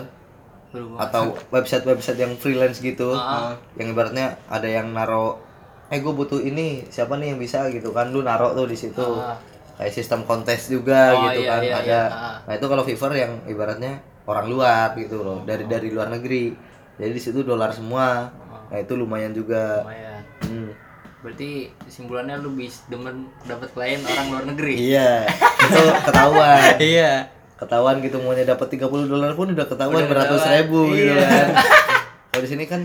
[0.78, 3.12] Gua- atau website-website yang freelance gitu.
[3.12, 3.56] Ah.
[3.74, 5.40] yang ibaratnya ada yang naro
[5.86, 7.68] eh gue butuh ini siapa nih yang bisa?
[7.68, 8.10] gitu kan.
[8.10, 9.00] Lu naro tuh di situ.
[9.16, 9.38] Ah.
[9.76, 11.84] kayak sistem kontes juga Oh, gitu iya, kan iya, ada.
[11.84, 12.02] iya.
[12.06, 12.36] Ah.
[12.42, 13.92] nah itu kalau Fiverr yang ibaratnya
[14.24, 16.56] orang luar gitu loh dari dari luar negeri.
[16.96, 18.32] Jadi di situ dolar semua.
[18.66, 19.80] Nah itu lumayan juga.
[19.82, 20.20] Lumayan.
[20.42, 20.70] Hmm.
[21.16, 24.74] berarti kesimpulannya lu bis demen dapat klien orang luar negeri?
[24.80, 25.26] Iya
[25.60, 26.72] itu ketahuan.
[26.94, 27.12] Iya
[27.56, 31.24] ketahuan gitu maunya dapat 30 dolar pun udah ketahuan Udah beratus ribu gitu Iya.
[31.24, 31.46] kan.
[32.28, 32.80] Kalau di sini kan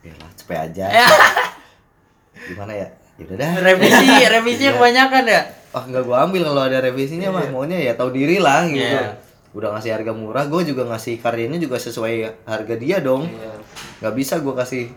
[0.00, 0.86] ya lah cepet aja.
[2.46, 2.88] Gimana ya?
[3.16, 3.52] Ya udah dah.
[3.62, 5.42] Revisi revisinya kebanyakan ya?
[5.70, 8.80] Ah nggak gua ambil kalau ada revisinya mah maunya ya tahu diri lah gitu.
[8.80, 9.20] Iya.
[9.50, 13.26] udah ngasih harga murah gue juga ngasih karyanya juga sesuai harga dia dong.
[13.26, 13.52] Iya.
[14.00, 14.88] nggak bisa gua kasih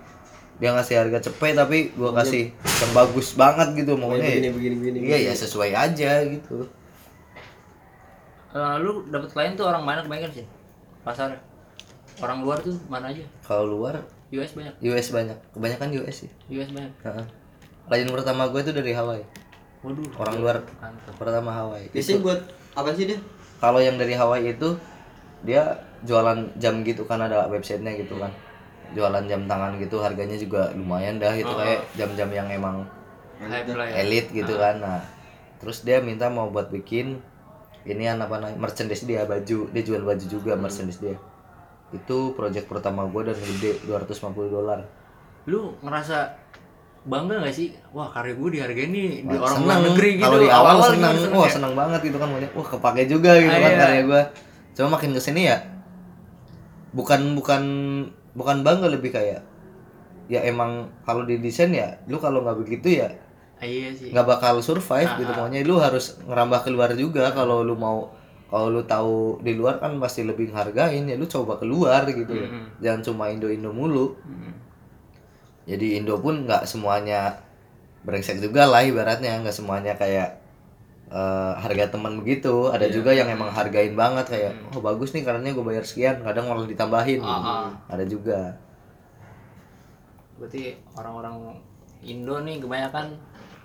[0.55, 4.75] dia ngasih harga cepet tapi gua kasih yang bagus banget gitu maunya begini, ya- begini,
[4.77, 6.69] begini, iya ya sesuai aja gitu
[8.53, 9.99] lu dapat klien tuh orang mana?
[10.05, 10.45] Kebanyakan sih.
[11.01, 11.41] Pasar.
[12.21, 13.25] Orang luar tuh mana aja?
[13.41, 14.73] Kalau luar US banyak.
[14.85, 15.37] US banyak.
[15.53, 16.31] Kebanyakan US sih.
[16.53, 16.93] US banyak.
[17.01, 17.25] Heeh.
[17.89, 19.25] klien pertama gue itu dari Hawaii.
[19.83, 20.07] Waduh.
[20.15, 21.13] orang luar Mantap.
[21.19, 21.91] pertama Hawaii.
[21.91, 22.39] Biasanya buat
[22.71, 23.19] apa sih dia?
[23.59, 24.79] Kalau yang dari Hawaii itu
[25.43, 25.75] dia
[26.07, 28.31] jualan jam gitu kan ada websitenya gitu kan.
[28.95, 32.87] Jualan jam tangan gitu harganya juga lumayan dah itu kayak jam-jam yang emang
[33.43, 34.07] ya.
[34.07, 34.79] elit gitu kan.
[34.79, 35.03] Nah
[35.59, 37.19] terus dia minta mau buat bikin
[37.83, 41.15] ini apa namanya merchandise dia baju dia jual baju juga merchandise dia.
[41.91, 44.09] Itu project pertama gue dan gede 250
[44.49, 44.79] dolar.
[45.45, 46.39] Lu ngerasa
[47.03, 47.75] bangga gak sih?
[47.91, 50.23] Wah karya gue dihargain nih di orang luar negeri gitu.
[50.23, 51.13] kalau di awal, Awal-awal seneng.
[51.19, 53.79] gimana wah seneng banget gitu kan wah kepake juga gitu Ah, kan iya.
[53.83, 54.21] karya gue
[54.73, 55.57] cuma makin ke sini ya
[56.93, 57.61] bukan bukan
[58.33, 59.43] bukan bangga lebih kayak
[60.25, 63.11] ya emang kalau di desain ya lu kalau nggak begitu ya
[63.63, 64.09] iya sih.
[64.09, 65.37] nggak bakal survive Ah, gitu ah.
[65.41, 68.11] maunya lu harus ngerambah keluar juga kalau lu mau
[68.45, 72.45] kalau lu tahu di luar kan pasti lebih ngehargain ya lu coba keluar gitu ya.
[72.45, 72.65] Mm-mm.
[72.77, 74.53] jangan cuma Indo Indo mulu Hmm.
[75.63, 77.39] jadi Indo pun nggak semuanya
[78.01, 80.43] brengsek juga lah ibaratnya nggak semuanya kayak
[81.07, 82.93] eh, harga teman begitu ada Iya.
[82.93, 86.65] juga yang emang hargain banget kayak oh bagus nih karena gue bayar sekian kadang malah
[86.65, 87.21] ditambahin.
[87.21, 87.67] Ah, ah.
[87.87, 88.57] ada juga
[90.33, 91.55] Berarti orang-orang
[92.03, 93.15] Indo nih kebanyakan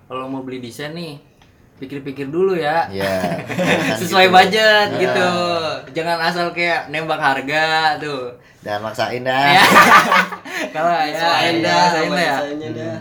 [0.09, 1.21] kalau mau beli desain nih
[1.79, 2.91] pikir-pikir dulu ya.
[2.91, 3.39] ya
[4.01, 4.99] Sesuai budget Nah.
[4.99, 5.31] gitu.
[5.93, 8.35] Jangan asal kayak nembak harga tuh.
[8.59, 9.63] jangan maksain dah Ya.
[10.75, 12.37] Kalau ya, ya, dah ya.
[12.75, 12.99] dah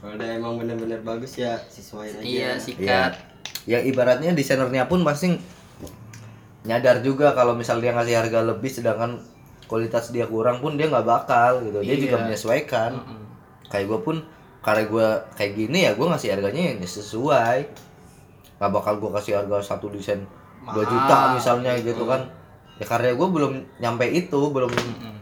[0.00, 2.52] kalau udah emang bener-bener bagus ya sesuaiin aja Iya, Iya.
[2.58, 3.12] sikat.
[3.64, 5.38] ya ibaratnya desainernya pun pasti
[6.62, 9.22] nyadar juga kalau misal dia ngasih harga lebih sedangkan
[9.64, 12.22] kualitas dia kurang pun dia nggak bakal gitu dia juga Iya.
[12.24, 13.20] menyesuaikan Mm-mm.
[13.68, 14.16] kayak gue pun
[14.62, 17.58] karena gue kayak gini ya gue ngasih harganya yang sesuai
[18.56, 20.22] nggak bakal gue kasih harga satu desain
[20.62, 22.30] 2 Mahal, juta misalnya gitu kan
[22.76, 25.14] ya karya gue belum nyampe itu belum Mm-mm.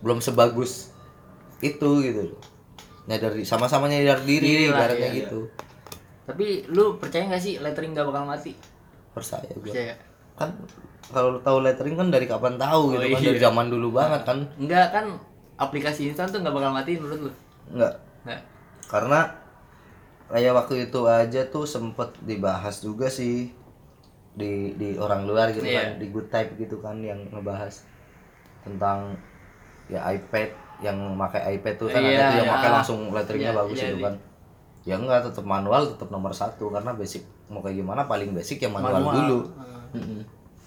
[0.00, 0.90] belum sebagus
[1.58, 2.32] itu gitu
[3.04, 5.40] nyadar di- sama-sama nyadar Diri lah, ibaratnya iya, gitu
[6.24, 8.56] Tapi lu percaya gak sih lettering gak bakal mati?
[9.12, 9.94] percaya gue Percaya.
[10.34, 10.50] kan
[11.06, 13.28] kalau lu tahu lettering kan dari kapan tahu gitu Oh, kan iya.
[13.30, 15.06] dari zaman dulu banget kan Enggak kan
[15.56, 17.32] aplikasi instan tuh gak bakal mati menurut lu?
[17.70, 17.92] enggak
[18.24, 18.40] Enggak.
[18.86, 19.20] Karena
[20.26, 23.50] kayak waktu itu aja tuh sempet dibahas juga sih
[24.32, 25.80] di di orang luar gitu Iya.
[25.80, 27.86] kan di good type gitu kan yang ngebahas
[28.62, 29.14] tentang
[29.86, 30.50] ya iPad
[30.82, 32.54] yang pakai iPad tuh kan Iya, ada tuh yang iya.
[32.54, 34.04] pakai langsung letteringnya Iya, bagus iya, gitu iya.
[34.04, 34.14] kan
[34.86, 38.68] ya enggak tetap manual tetap nomor satu karena basic mau kayak gimana paling basic ya
[38.68, 39.14] manual, Manual.
[39.16, 39.38] dulu
[39.86, 39.96] Hmm.
[39.96, 40.20] Mm-mm.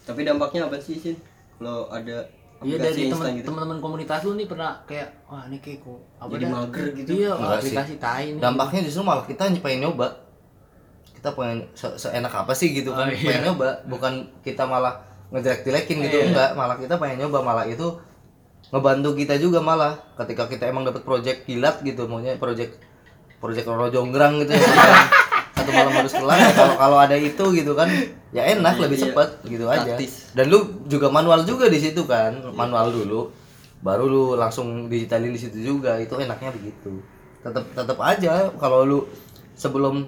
[0.04, 1.16] tapi dampaknya apa sih sin
[1.56, 2.26] kalau ada
[2.60, 6.32] Iya dari teman gitu teman-teman komunitas lu nih pernah kayak wah ini kayak kok apa
[6.34, 7.10] Jadi mager gitu.
[7.18, 7.72] Iya, Enggak sih.
[7.72, 8.40] aplikasi tai nih.
[8.40, 10.08] dampaknya justru malah kita pengen nyoba
[11.14, 13.24] kita pengen se- seenak apa sih gitu kan Oh, iya.
[13.30, 16.26] pengen nyoba bukan kita malah ngejelek-jelekin gitu Iya.
[16.28, 17.88] enggak malah kita pengen nyoba malah itu
[18.70, 22.76] ngebantu kita juga malah ketika kita emang dapat project kilat gitu maunya project
[23.38, 24.60] project Roro Jonggrang gitu ya,
[25.60, 27.90] satu malam harus kelar ya kalau kalau ada itu gitu kan
[28.30, 29.04] ya enak lebih Iya.
[29.10, 29.94] cepat gitu aja.
[30.32, 33.30] Dan lu juga manual juga di situ kan manual dulu.
[33.80, 37.00] Baru lu langsung digitalin di situ juga itu enaknya begitu.
[37.40, 39.00] Tetap tetap aja kalau lu
[39.54, 40.08] sebelum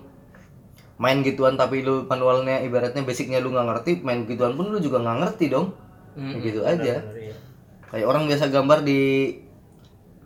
[0.95, 4.99] main gituan tapi lu manualnya ibaratnya basicnya lu nggak ngerti main gituan pun lu juga
[4.99, 5.73] nggak ngerti dong.
[6.11, 6.95] Mm-mm, Ya gitu aja.
[6.99, 7.35] benar, iya.
[7.87, 8.99] kayak orang biasa gambar di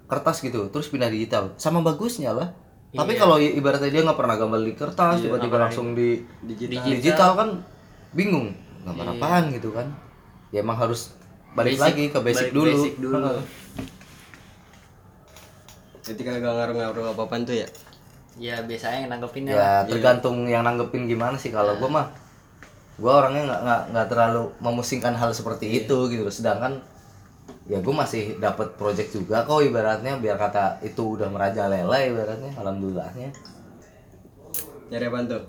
[0.06, 1.54] kertas gitu terus pindah digital.
[1.56, 2.50] Sama bagusnya lah
[2.96, 3.20] tapi Iya.
[3.20, 7.50] kalau ibaratnya dia nggak pernah gambar di kertas Iya, tiba-tiba langsung di digital digital, kan
[8.12, 9.14] bingung gambar Iya.
[9.20, 9.88] apaan gitu kan
[10.50, 11.12] ya emang harus
[11.52, 13.18] balik Basic, lagi ke basic balik dulu, basic dulu.
[16.00, 17.68] Ketika gak ngaruh-ngaruh apa-apaan tuh ya
[18.36, 19.82] Ya biasanya yang nanggepinnya ya lah.
[19.88, 22.06] tergantung yang nanggepin gimana sih kalau gua mah
[23.00, 26.84] gua orangnya nggak nggak nggak terlalu memusingkan hal seperti itu gitu sedangkan
[27.66, 33.30] ya gua masih dapat project juga kok ibaratnya biar kata itu udah merajalela ibaratnya alhamdulillahnya
[34.94, 35.44] nyari apaan tuh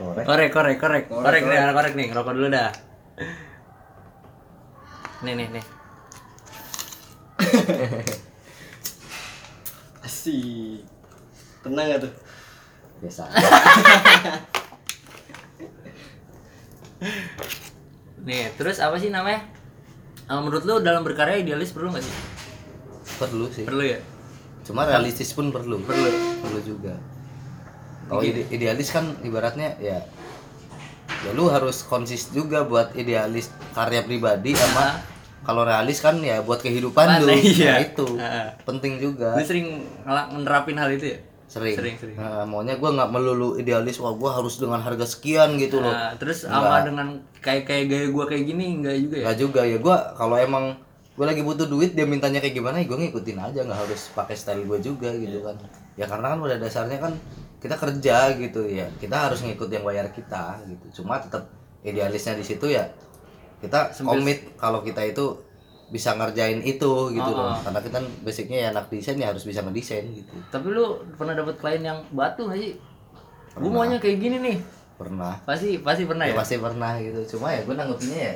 [0.00, 0.24] Korek.
[0.24, 1.04] Korek, korek, korek.
[1.12, 1.92] Korek, Korek nih, korek.
[1.92, 2.72] nih, ngerokok dulu dah.
[5.20, 5.64] Nih, nih, nih.
[10.06, 10.84] asik
[11.64, 12.12] tenang gak tuh
[13.00, 13.24] biasa
[18.28, 19.40] Nih, terus apa sih namanya?
[20.30, 22.16] Eh, menurut lu dalam berkarya idealis perlu nggak sih?
[23.18, 23.64] perlu sih.
[23.66, 23.98] Perlu ya?
[24.62, 25.82] cuma realistis pun perlu.
[25.82, 26.10] Perlu.
[26.38, 26.94] Perlu juga.
[28.06, 29.98] Kalau ide- idealis kan ibaratnya ya
[31.20, 35.02] ya lu harus konsis juga buat idealis karya pribadi sama
[35.42, 37.34] kalau realis kan ya buat kehidupan Mana, lu.
[37.34, 37.72] iya.
[37.72, 38.06] Nah, itu
[38.62, 39.34] penting juga.
[39.34, 39.66] Lu sering
[40.00, 41.18] ngela- nerapin hal itu ya?
[41.50, 41.74] Sering.
[41.74, 42.16] Sering, sering.
[42.16, 45.90] Nah, maunya gua nggak melulu idealis wah gua harus dengan harga sekian gitu loh.
[45.90, 49.24] Nah, terus sama dengan kayak kayak gaya gua kayak gini enggak juga ya?
[49.26, 49.78] Nggak juga ya.
[49.82, 50.78] Gua kalau emang
[51.10, 53.60] gue lagi butuh duit dia mintanya kayak gimana ya gue ngikutin aja.
[53.66, 55.58] Nggak harus pakai style gue juga gitu kan.
[55.98, 57.12] Ya karena kan pada dasarnya kan
[57.60, 58.88] kita kerja gitu ya.
[58.96, 61.02] Kita harus ngikut yang bayar kita gitu.
[61.02, 61.50] Cuma tetap
[61.84, 62.88] idealisnya di situ ya
[63.60, 65.36] kita komit kalau kita itu
[65.90, 69.58] bisa ngerjain itu gitu loh karena kita kan basicnya ya anak desain ya harus bisa
[69.60, 72.78] ngedesain gitu Tapi lu pernah dapat klien yang batu gak sih?
[73.58, 74.56] Gue maunya kayak gini nih.
[74.94, 76.38] pernah Pasti pasti pernah ya ya.
[76.38, 78.34] pasti pernah gitu cuma ya gue nanggepinnya ya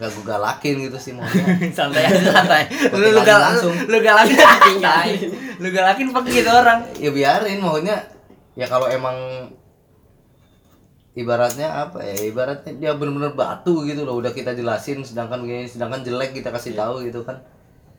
[0.00, 1.44] gak gue galakin gitu sih maunya
[1.78, 2.62] santai aja santai.
[2.92, 3.72] Lu lu gal langsung.
[3.88, 4.36] lu galakin
[4.84, 5.12] tai.
[5.60, 6.80] Lu galakin pakai gitu orang.
[6.96, 7.96] ya biarin maunya
[8.52, 9.16] ya kalau emang
[11.10, 16.06] ibaratnya apa ya ibaratnya dia bener-bener batu gitu loh udah kita jelasin sedangkan gini sedangkan
[16.06, 17.38] jelek kita kasih tahu gitu kan.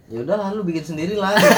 [0.07, 1.51] Ya udah lalu bikin sendiri lah gitu.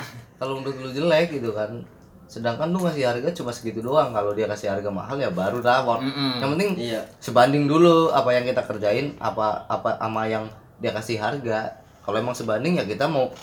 [0.38, 1.82] kalau menurut lu jelek gitu kan.
[2.30, 5.82] Sedangkan lu ngasih harga cuma segitu doang kalau dia kasih harga mahal ya baru dah
[5.82, 5.98] Wak.
[6.38, 7.02] yang penting Iya.
[7.18, 10.46] sebanding dulu apa yang kita kerjain apa apa sama yang
[10.78, 11.74] dia kasih harga.
[12.00, 13.34] Kalau emang sebanding ya kita mau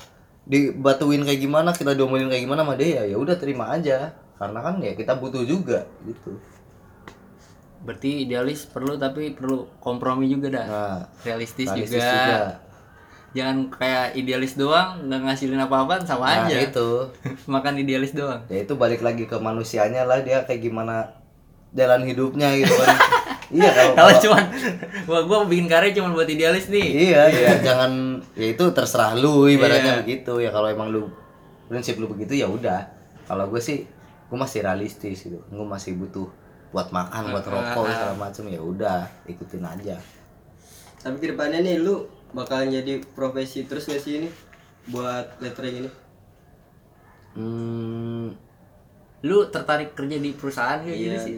[0.43, 4.15] dibatuin kayak gimana kita diomelin kayak gimana sama dia ya udah terima aja.
[4.39, 6.39] Karena kan ya kita butuh juga gitu
[7.87, 10.65] Berarti idealis perlu tapi perlu kompromi juga dah.
[10.67, 12.11] nah Realistis, realistis juga.
[12.11, 12.39] juga.
[13.29, 16.57] Jangan kayak idealis doang nggak ngasilin apa-apa sama nah aja.
[16.59, 16.89] itu
[17.47, 18.43] Makan idealis doang.
[18.45, 21.15] ya itu balik lagi ke manusianya lah dia kayak gimana
[21.69, 22.97] jalan hidupnya gitu kan
[23.53, 24.43] iya kalau Kalau kalau- cuman
[25.05, 26.87] gua gua bikin karya cuman buat idealis nih.
[27.05, 27.91] iya ya jangan
[28.33, 29.55] ya itu terserah lu Iya.
[29.55, 31.07] ibaratnya begitu ya kalau emang lu
[31.65, 32.83] prinsip lu begitu ya udah
[33.23, 33.83] kalau gue sih
[34.25, 36.27] gue masih realistis gitu gue masih butuh
[36.77, 39.97] buat makan buat rokok segala macam ya udah ikutin aja
[40.97, 44.29] Tapi ke depannya nih lu bakalan jadi profesi terus gak sih ini
[44.87, 45.89] buat lettering ini?
[47.33, 48.25] hmm,
[49.19, 51.05] Lu tertarik kerja di perusahaan kayak Iya.
[51.07, 51.35] gitu sih?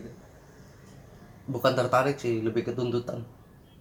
[1.48, 3.24] bukan tertarik sih lebih ke tuntutan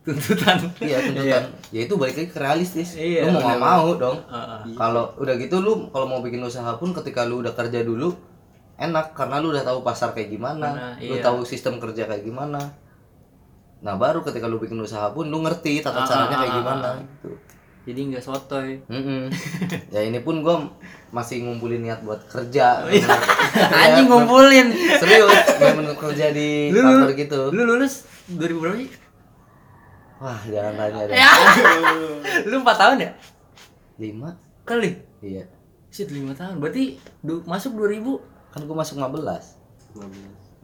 [0.00, 0.56] Tuntutan.
[0.80, 4.72] iya tuntutan ya itu balik lagi ke realistis Iya, lu mau nggak mau dong Heeh.
[4.72, 8.16] kalau udah gitu lu kalau mau bikin usaha pun ketika lu udah kerja dulu
[8.78, 11.20] enak karena lu udah tahu pasar kayak gimana Mana, lu iya.
[11.20, 12.62] tahu sistem kerja kayak gimana
[13.78, 16.56] nah baru ketika lu bikin usaha pun lu ngerti tata Ah, caranya ah, kayak ah,
[16.56, 16.96] gimana ah.
[16.96, 17.30] gitu
[17.88, 18.84] Jadi nggak sotoy.
[18.84, 19.32] Mm-mm.
[19.94, 20.60] ya ini pun gua
[21.08, 23.08] masih ngumpulin niat buat kerja Oh, iya.
[23.80, 24.68] Anjing ngumpulin.
[24.94, 28.90] serius bener-bener kerja di Lu- kantor gitu Lu lulus 2000 berapa sih?
[30.18, 31.30] wah jangan tanya deh Ya.
[32.44, 33.10] lu 4 tahun ya?
[33.96, 34.90] lima Kali.
[35.18, 35.48] iya
[35.88, 36.60] Shit 5 tahun.
[36.60, 39.56] Berarti du- masuk 2000 kan gua masuk 15
[39.90, 40.04] gue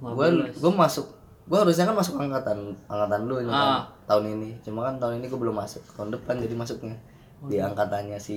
[0.01, 0.59] 15.
[0.59, 1.07] gue masuk
[1.45, 3.83] gue harusnya kan masuk angkatan angkatan lu ini kan, Ah.
[4.07, 6.97] tahun ini cuma kan tahun ini gue belum masuk tahun depan jadi masuknya
[7.37, 7.69] Oh, di iya.
[7.69, 8.37] angkatannya si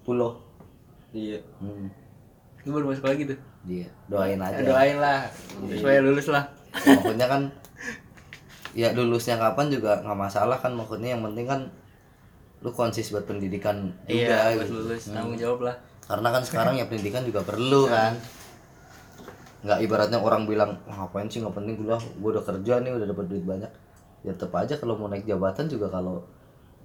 [0.00, 0.38] Pulo
[1.10, 1.42] Iya.
[1.58, 1.86] hmm,
[2.62, 3.38] Lu baru masuk lagi tuh.
[3.62, 5.26] dia doain aja Ya, doain lah
[5.72, 6.46] supaya lulus lah.
[6.76, 7.42] maksudnya kan
[8.72, 11.60] ya lulusnya kapan juga nggak masalah kan maksudnya yang penting kan
[12.60, 14.74] lu konsis buat pendidikan juga Iya, buat gitu.
[14.76, 15.76] lulus tanggung jawab lah.
[16.04, 18.14] karena kan sekarang ya pendidikan juga perlu kan
[19.66, 23.06] nggak ibaratnya orang bilang "Wah, ngapain sih nggak penting kuliah gue udah kerja nih udah
[23.10, 23.72] dapat duit banyak.
[24.22, 26.22] Ya tetap aja kalau mau naik jabatan juga kalau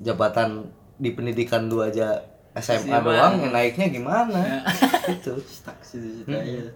[0.02, 0.66] jabatan
[0.98, 2.18] di pendidikan lu aja
[2.58, 4.66] SMA doang ya naiknya gimana?
[5.14, 6.74] Itu Stuck situ-situ aja.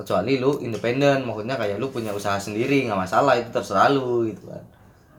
[0.00, 4.48] kecuali lu independen maksudnya kayak lu punya usaha sendiri nggak masalah itu terserah lu gitu
[4.48, 4.64] kan.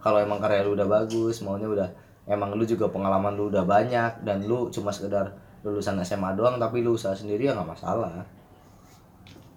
[0.01, 1.86] Kalau emang karya lu udah bagus maunya udah
[2.25, 6.82] emang lu juga pengalaman lu udah banyak dan lu cuma sekedar lulusan SMA doang tapi
[6.82, 8.26] lu usaha sendiri ya nggak masalah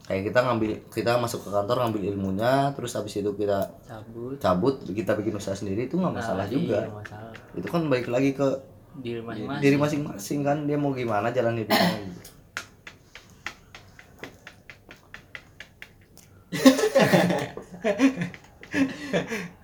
[0.04, 4.36] kayak kita ngambil kita masuk ke kantor ngambil ilmunya terus habis itu kita Cabut.
[4.36, 7.32] cabut kita bikin usaha sendiri itu nggak masalah Nah, juga Iya, masalah.
[7.56, 8.48] itu kan balik lagi ke
[8.94, 9.58] Diri masing-masing.
[9.58, 12.20] diri masing-masing kan dia mau gimana jalan hidupnya gitu.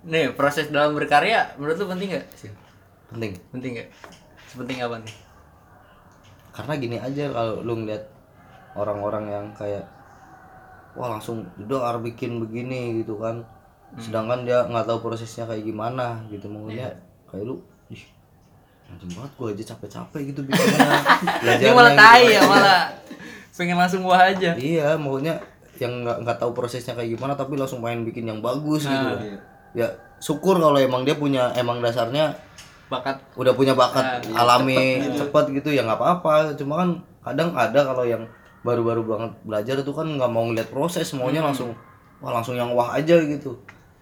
[0.02, 2.26] Nih, proses dalam berkarya menurut lu penting gak?
[2.34, 2.54] Sil?
[3.10, 3.88] penting Penting gak?
[4.46, 5.14] Sepenting apa nih?
[6.50, 8.04] Karena gini aja kalau lu ngeliat
[8.74, 9.86] orang-orang yang kayak
[10.94, 13.46] wah langsung dar bikin begini gitu kan.
[13.98, 16.94] Sedangkan dia nggak tahu prosesnya kayak gimana gitu maunya
[17.26, 17.58] kayak lu
[17.90, 18.02] ih
[18.90, 20.90] banget gua aja capek-capek gitu bikinnya.
[21.62, 22.02] Ini malah gitu.
[22.02, 22.82] tai ya malah.
[23.54, 24.56] Pengen langsung wah aja.
[24.56, 25.36] iya maunya
[25.76, 29.38] yang nggak nggak tahu prosesnya kayak gimana tapi langsung pengen bikin yang bagus gitu.
[29.76, 29.86] Ya
[30.20, 32.36] syukur kalau emang dia punya emang dasarnya
[32.90, 33.16] Bakat.
[33.38, 36.58] Udah punya bakat Nah, iya, alami cepet, gitu ya nggak apa-apa.
[36.58, 36.90] Cuma kan
[37.22, 38.26] kadang ada kalau yang
[38.60, 41.72] baru-baru banget belajar itu kan nggak mau ngeliat proses maunya langsung
[42.20, 43.56] wah langsung yang wah aja gitu.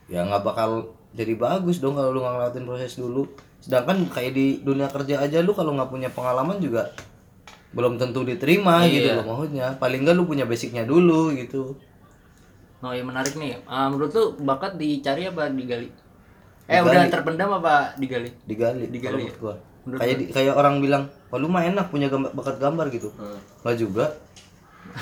[0.09, 3.28] Ya nggak bakal jadi bagus dong kalau lu nggak ngeliatin proses dulu.
[3.61, 6.89] Sedangkan kayak di dunia kerja aja lu kalau nggak punya pengalaman juga
[7.68, 9.20] belum tentu diterima gitu Iya.
[9.20, 9.66] loh maksudnya.
[9.76, 11.76] Paling nggak lu punya basicnya dulu gitu.
[12.80, 13.59] Oh iya menarik nih.
[13.66, 15.91] Ah, menurut lu bakat dicari apa digali?
[16.68, 18.28] Eh udah terpendam apa digali?
[18.44, 18.84] digali.
[18.86, 19.32] Digali ya?
[19.32, 19.54] menurut gua.
[19.88, 23.08] kayak di- kayak orang bilang wah lu mah enak punya gambar, bakat gambar gitu.
[23.64, 24.06] Nggak juga.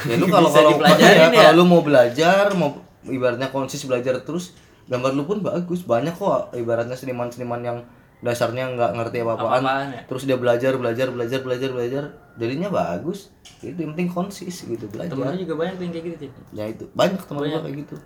[0.02, 1.30] Ya lu kalau kalau ya, ya.
[1.30, 4.54] kalau lu mau belajar mau ibaratnya konsis belajar terus
[4.86, 5.82] gambar lu pun bagus.
[5.82, 7.78] Banyak kok ibaratnya seniman-seniman yang
[8.18, 9.62] dasarnya nggak ngerti apa-apaan.
[9.62, 10.02] Apa-apaan ya.
[10.06, 12.02] terus dia belajar belajar belajar belajar belajar.
[12.34, 13.30] Jadinya bagus.
[13.62, 15.14] Itu yang penting konsis gitu belajar.
[15.14, 16.84] Temen juga banyak yang kayak gitu, ya itu.
[16.90, 17.96] Banyak teman gua kayak gitu.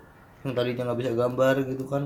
[0.44, 2.02] Yang tadinya nggak bisa gambar gitu kan.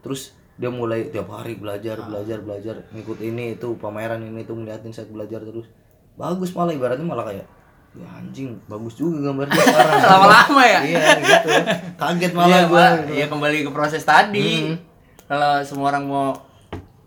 [0.00, 4.90] Terus dia mulai tiap hari belajar belajar belajar ngikut ini itu pameran ini tuh ngeliatin
[4.90, 5.66] saya belajar terus
[6.14, 7.46] bagus malah ibaratnya malah kayak
[7.94, 10.80] ya anjing bagus juga gambarnya sekarang Lama-lama ya?
[10.82, 11.48] iya gitu
[11.94, 13.06] kaget malah Iya, gua Pak.
[13.08, 14.74] Iya, kembali ke proses tadi.
[15.24, 16.34] Kalau semua orang mau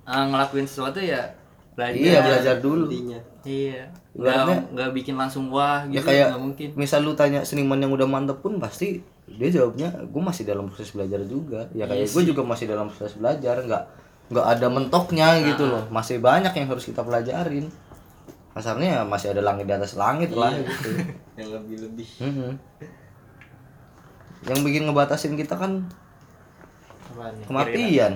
[0.03, 1.27] uh, ngelakuin sesuatu ya
[1.73, 1.95] belajar.
[1.97, 3.83] iya belajar dulu intinya Iya.
[4.11, 6.67] Nggak, nggak bikin langsung wah ya gitu, kayak nggak mungkin.
[6.73, 10.89] misal lu tanya seniman yang udah mantep pun pasti dia jawabnya gue masih dalam proses
[10.89, 11.67] belajar juga.
[11.71, 13.84] Ya kayak gue juga masih dalam proses belajar nggak
[14.28, 15.84] nggak ada mentoknya gitu loh.
[15.88, 17.67] Masih banyak yang harus kita pelajarin.
[18.51, 20.89] Kasarnya ya masih ada langit di atas langit lah gitu.
[21.38, 22.09] Yang lebih-lebih.
[22.19, 22.51] Mhm.
[24.47, 25.84] yang bikin ngebatasin kita kan
[27.09, 27.45] Apaan ya?
[27.45, 28.13] kematian.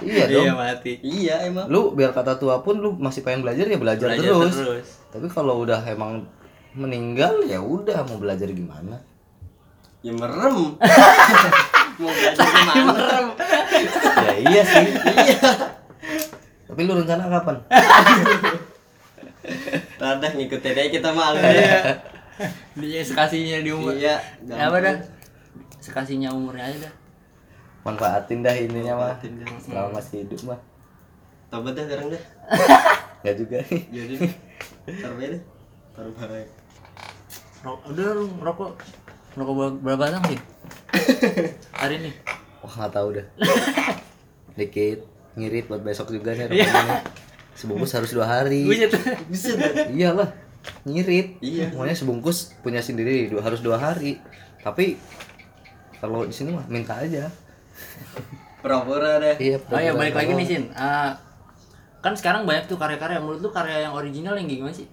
[0.00, 0.44] Iya dong.
[0.44, 0.92] Iya, mati.
[1.00, 1.68] iya emang.
[1.68, 4.54] Lu biar kata tua pun lu masih pengen belajar ya belajar, Belajar terus.
[4.56, 4.88] terus.
[5.08, 6.24] tapi kalau udah emang
[6.72, 8.98] meninggal ya udah mau belajar gimana
[10.04, 10.56] ya merem.
[12.00, 13.06] Mau belajar gimana
[14.20, 14.86] ya iya sih.
[14.92, 15.50] Iya.
[16.68, 17.56] Tapi lu rencana kapan?
[19.94, 21.38] Rada ngikutin aja kita malu
[22.76, 23.94] Dia sekasinya di umur.
[23.94, 24.96] Iya, Ya, apa dah?
[25.78, 26.94] Sekasinya umurnya aja dah.
[27.84, 29.14] manfaatin dah ininya mah
[29.60, 30.60] selama masih hidup mah
[31.52, 32.22] Tobat dah sekarang dah.
[33.22, 33.58] Nggak juga.
[33.68, 34.14] Jadi
[34.84, 35.42] Taruh aja deh
[35.92, 36.12] Taruh
[37.60, 38.72] Ro- Udah lu rokok.
[39.34, 40.38] Rokok ber- berapa batang sih?
[41.80, 42.10] Hari ini.
[42.58, 43.26] wah nggak tahu dah
[44.58, 45.04] dikit
[45.34, 47.04] ngirit buat besok juga nih rokoknya
[47.52, 48.64] sebungkus harus dua hari.
[49.28, 49.52] Bisa
[49.90, 50.32] iyalah
[50.82, 51.68] ngirit Iya.
[51.68, 54.16] semuanya sebungkus punya sendiri dua harus dua hari
[54.58, 54.96] tapi
[56.00, 57.28] kalau di sini mah minta aja
[58.58, 60.64] Pura-pura deh iya Oh ya balik lagi nih Sin.
[60.72, 61.20] Ah,
[62.00, 63.20] kan sekarang banyak tuh karya-karya.
[63.20, 64.88] Menurut lu karya yang original yang gimana sih?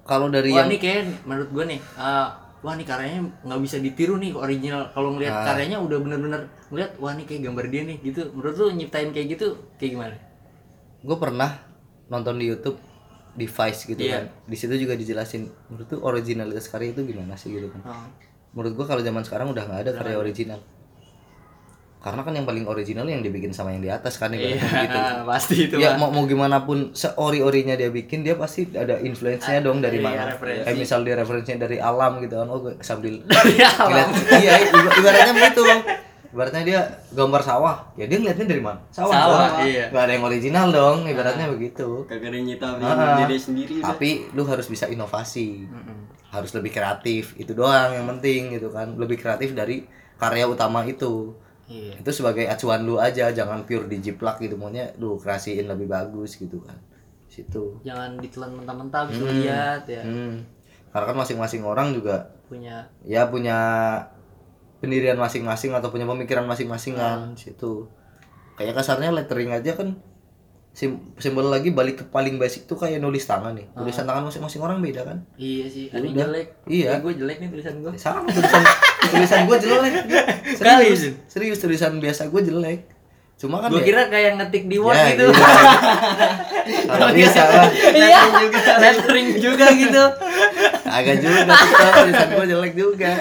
[0.00, 1.80] kalau dari Wah yang ini kayak menurut gue nih.
[1.94, 4.88] ah, wah ini karyanya nggak bisa ditiru nih original.
[4.90, 5.44] Kalau ngelihat Ah.
[5.48, 8.28] karyanya udah bener-bener ngeliat wah ini kayak gambar dia nih gitu.
[8.30, 9.46] Menurut lu nyiptain kayak gitu
[9.76, 10.16] kayak gimana?
[11.00, 11.56] gue pernah
[12.06, 12.76] nonton di YouTube
[13.32, 14.20] di Vice gitu Iya.
[14.20, 18.04] kan di situ juga dijelasin menurut tuh originalitas karya itu gimana sih gitu kan Oh.
[18.52, 20.60] menurut gua kalau zaman sekarang udah nggak ada karya original
[22.00, 24.98] karena kan yang paling original yang dibikin sama yang di atas kan Iya, ibaratnya gitu.
[25.30, 25.74] pasti itu.
[25.76, 26.08] ya mah.
[26.08, 30.06] mau mau gimana pun seori orinya dia bikin dia pasti ada influence-nya dong dari Iya,
[30.06, 30.22] mana.
[30.30, 30.64] referensi.
[30.64, 34.08] kayak misal dia referensinya dari alam gitu kan oh gue sambil Dari alam.
[34.40, 35.60] iya iba- ibaratnya begitu
[36.30, 36.80] ibaratnya dia
[37.10, 37.76] gambar sawah.
[37.94, 38.78] Ya dia ngeliatnya dari mana?
[38.88, 39.10] Sawah.
[39.10, 39.90] Sawah, iya.
[39.90, 42.06] nggak ada yang original dong ibaratnya begitu.
[42.06, 43.90] Kagak ada yang nyita Ah, diri sendiri udah.
[43.90, 45.66] tapi lu harus bisa inovasi.
[46.30, 48.94] Harus lebih kreatif itu doang yang penting gitu kan.
[48.94, 49.82] Lebih kreatif dari
[50.16, 51.34] karya utama itu
[51.70, 52.02] Iya.
[52.02, 56.58] itu sebagai acuan lu aja jangan pure dijiplak gitu maunya lu kreasiin lebih bagus gitu
[56.66, 56.74] kan
[57.30, 60.02] situ Jangan ditelan mentah-mentah bisa lihat ya.
[60.02, 60.42] hmm.
[60.90, 63.54] karena kan masing-masing orang juga Punya ya punya
[64.82, 67.86] pendirian masing-masing atau punya pemikiran masing-masing kan situ
[68.58, 69.94] kayak kasarnya lettering aja kan
[70.70, 74.60] sim simbol lagi balik ke paling basic tuh kayak nulis tangan nih tulisan tangan masing-masing
[74.60, 76.14] orang beda kan Iya sih, Udah.
[76.24, 76.46] jelek.
[76.64, 76.96] Iya.
[76.96, 77.92] gue jelek nih tulisan gue.
[77.94, 78.62] sama tulisan
[79.04, 79.92] tulisan gue jelek
[80.62, 81.14] Kali, serius Jun.
[81.26, 82.80] serius tulisan biasa gue jelek
[83.36, 85.26] cuma kan Gue ya- kira kayak ngetik di Word Ya, gitu.
[85.28, 85.42] gitu.
[86.86, 88.20] kalau bisa lah Iya,
[88.78, 90.04] lettering juga gitu.
[90.82, 91.52] agak juga
[91.98, 93.12] tulisan gue jelek juga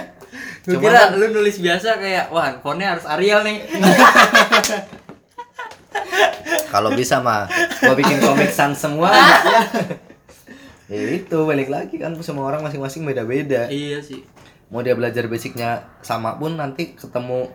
[0.61, 3.63] Gue cuma kira kan lu nulis biasa kayak, wah fontnya harus Arial nih.
[6.73, 7.49] kalau bisa mah
[7.81, 9.11] gue bikin komik sans semua.
[10.89, 13.69] Ya itu balik lagi kan semua orang masing-masing beda-beda.
[13.69, 14.25] Iya sih.
[14.73, 17.49] mau dia belajar basicnya sama pun nanti ketemu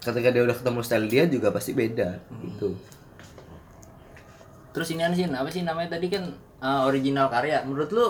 [0.00, 2.76] ketika dia udah ketemu style dia juga pasti beda gitu.
[4.72, 6.28] Terus ini sih, apa sih namanya tadi kan
[6.60, 7.64] uh, original karya.
[7.64, 8.06] Menurut lu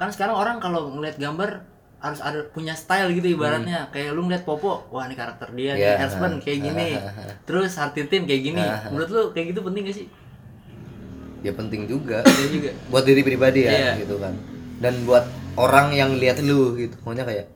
[0.00, 1.64] kan sekarang orang kalau ngeliat gambar
[2.00, 3.88] harus ada punya style gitu ibaratnya.
[3.88, 5.94] Kayak lu ngeliat Popo wah ini karakter dia nih Iya.
[6.02, 6.88] Erspen kayak gini.
[7.48, 8.64] Terus Hartitin kayak gini.
[8.88, 10.06] Menurut lu kayak gitu penting gak sih?
[11.40, 12.20] Ya penting juga.
[12.24, 12.70] Iya juga.
[12.88, 13.92] Buat diri pribadi ya Iya.
[14.00, 14.32] gitu kan.
[14.80, 15.24] Dan buat
[15.54, 16.96] orang yang lihat lu gitu.
[17.00, 17.46] Maunya kayak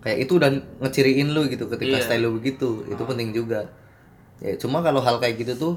[0.00, 2.04] kayak itu dan ngeciriin lu gitu ketika Iya.
[2.04, 2.84] style lu begitu.
[2.86, 3.68] Itu penting juga.
[4.38, 5.74] Ya cuma kalau hal kayak gitu tuh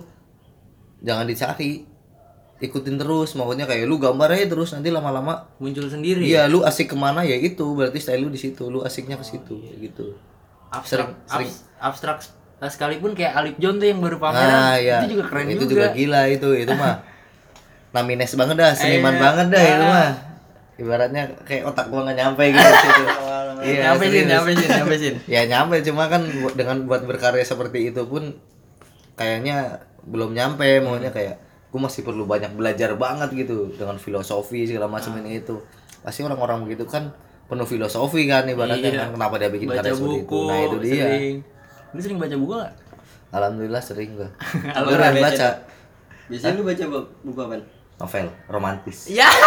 [1.00, 1.88] jangan dicari
[2.60, 6.92] ikutin terus maksudnya kayak lu gambar aja terus nanti lama-lama muncul sendiri iya lu asik
[6.92, 10.20] ke mana ya itu berarti style lu di situ lu asiknya ke situ gitu
[10.68, 11.50] abstrak Sering- sering.
[11.50, 12.18] abs- abstrak
[12.60, 15.64] eh, sekalipun kayak Alip John tuh yang baru pameran nah ya itu juga keren itu
[15.64, 17.00] juga, juga gila itu itu mah
[17.96, 19.22] namines banget dah seniman Iya.
[19.22, 19.90] banget dah itu Ah.
[19.90, 20.10] mah
[20.76, 23.04] ibaratnya kayak otak gua nggak nyampe gitu situ
[23.62, 25.12] iya nyampe sih, nyampe sih, nyampe sih.
[25.34, 26.22] ya nyampe cuma kan
[26.54, 28.36] dengan buat berkarya seperti itu pun
[29.14, 31.40] kayaknya belum nyampe maunya kayak
[31.70, 35.20] gue masih perlu banyak belajar banget gitu dengan filosofi segala macam Ah.
[35.20, 35.54] ini itu
[36.00, 37.14] pasti orang-orang begitu kan
[37.46, 39.00] penuh filosofi kan ibaratnya Iya.
[39.00, 41.36] kan kenapa dia bikin Baca karya seperti itu buku, nah itu dia sering.
[41.90, 42.74] Lu sering baca buku gak?
[43.30, 44.30] alhamdulillah sering gua
[44.72, 45.50] Alhamdulillah, biasa baca
[46.28, 47.56] Biasanya lu baca bu- buku apa?
[48.00, 49.30] novel romantis Ya.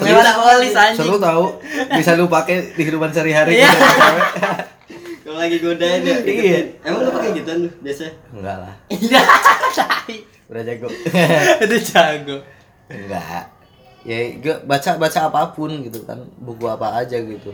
[0.00, 0.96] Polis anjing.
[0.98, 1.44] seru tahu
[1.92, 3.68] bisa lu pakai di kehidupan sehari-hari Iya.
[5.20, 6.16] Kalau lagi godain ya.
[6.18, 6.60] Iya.
[6.80, 8.12] Emang lu pakai gituan lu biasanya?
[8.32, 9.22] enggak lah Iya.
[10.50, 10.88] udah jago
[11.64, 12.36] Itu jago.
[12.88, 13.44] enggak
[14.00, 17.52] ya gue baca baca apa pun gitu kan buku apa aja gitu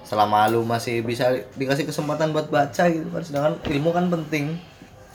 [0.00, 4.56] selama lu masih bisa dikasih kesempatan buat baca gitu kan sedangkan ilmu kan penting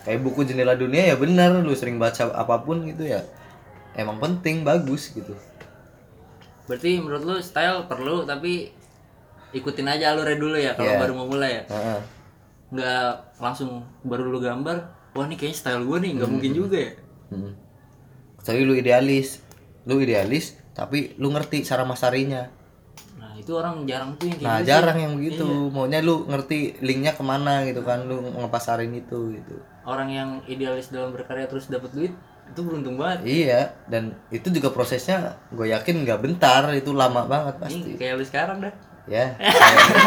[0.04, 3.24] kayak buku jendela dunia ya bener lu sering baca apa pun gitu ya
[3.96, 5.32] emang penting bagus gitu
[6.64, 8.72] Berarti menurut lu style perlu tapi
[9.54, 11.00] ikutin aja alurnya dulu ya kalau Iya.
[11.00, 11.64] baru mau mulai ya.
[11.70, 12.00] Heeh.
[12.72, 13.70] Nggak langsung
[14.02, 14.78] baru lu gambar,
[15.12, 16.92] wah ini kayaknya style gue nih, nggak mungkin juga ya.
[17.30, 17.54] Hmm.
[18.36, 19.40] Kecuali lu idealis
[19.84, 22.48] lu idealis tapi lu ngerti cara masarinya
[23.14, 24.70] Nah, itu orang jarang tuh yang kayak nah gitu sih.
[24.70, 29.56] jarang yang begitu maunya lu ngerti linknya ke mana gitu kan lu ngepasarin itu gitu
[29.84, 32.14] Orang yang idealis dalam berkarya terus dapat duit,
[32.46, 33.20] itu beruntung banget.
[33.26, 37.84] Iya, dan itu juga prosesnya gue yakin nggak bentar, itu lama banget pasti.
[37.84, 38.72] Ini kayak lu sekarang dah.
[39.04, 39.36] Ya,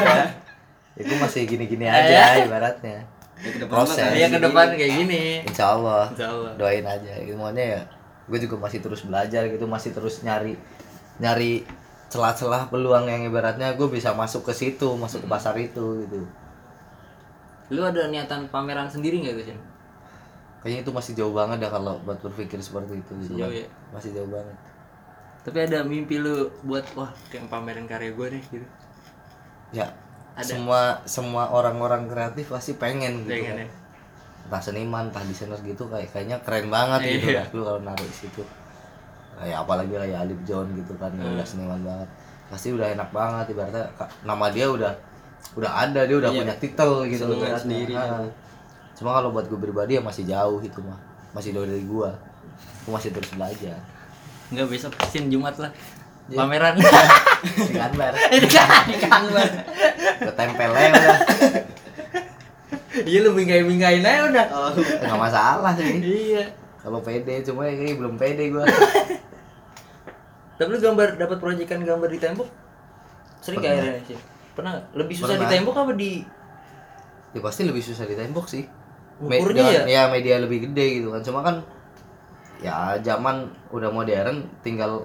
[1.00, 3.04] itu masih gini-gini aja ibaratnya.
[3.36, 4.00] Ya, ke depan Proses.
[4.16, 5.22] Iya ke depan kayak gini.
[5.44, 6.52] Insya Allah, Insya Allah.
[6.56, 7.12] doain aja.
[7.20, 7.80] Semuanya ya,
[8.32, 10.56] gue juga masih terus belajar gitu, masih terus nyari
[11.20, 11.68] nyari
[12.08, 16.24] celah-celah peluang yang ibaratnya gue bisa masuk ke situ, masuk ke pasar itu gitu.
[17.76, 19.58] Lu ada niatan pameran sendiri nggak tuh, Sin?
[20.62, 23.12] Kayaknya itu masih jauh banget dah kalau buat berpikir seperti itu.
[23.26, 23.66] gitu jauh ya?
[23.92, 24.56] Masih jauh banget.
[25.44, 28.66] Tapi ada mimpi lu buat wah kayak pamerin karya gue nih gitu.
[29.76, 29.88] Ya,
[30.38, 33.32] semua semua orang-orang kreatif pasti pengen gitu.
[33.34, 33.62] Pengen kan.
[33.62, 33.68] ya.
[34.46, 37.42] entah seniman entah desainer gitu kayak kayaknya keren banget gitu Iya.
[37.50, 38.42] lu kalau naruh di situ
[39.34, 41.34] kayak apalagi kayak Alip John gitu kan Hmm.
[41.34, 42.08] udah seniman banget
[42.46, 43.84] pasti udah enak banget ibaratnya
[44.22, 44.92] nama dia udah
[45.52, 46.40] udah ada dia udah Iya.
[46.40, 47.58] punya titel gitu ibaratnya.
[47.58, 47.94] sendiri.
[47.94, 48.22] Ah.
[48.94, 50.96] cuma kalau buat gue pribadi ya masih jauh itu mah
[51.32, 52.14] masih jauh dari gua
[52.82, 53.76] gua masih terus belajar
[54.46, 55.74] Enggak besok Sin Jumat lah.
[56.26, 56.36] Iya.
[56.36, 56.74] Pameran.
[57.66, 59.50] dengan bar Ini kan kangen.
[60.18, 61.18] gue tempelnya udah
[62.98, 64.46] Iya lu bingkai-bingkain aja udah.
[64.50, 66.44] Oh, nggak masalah sih Iya.
[66.76, 68.64] kalau pede cuma ya kayaknya belum pede gua
[70.56, 72.48] Tapi lu gambar dapat proyekan gambar di tembok?
[73.38, 74.18] Sering gak akhirnya sih?
[74.52, 74.72] Pernah?
[74.92, 75.52] Lebih susah di Pernah.
[75.52, 76.12] tembok apa di
[77.28, 78.64] ya pasti lebih susah di tembok sih
[79.18, 80.02] Ukurnya dengan- ya?
[80.08, 81.60] media lebih gede gitu kan cuma kan
[82.58, 85.04] ya zaman udah modern tinggal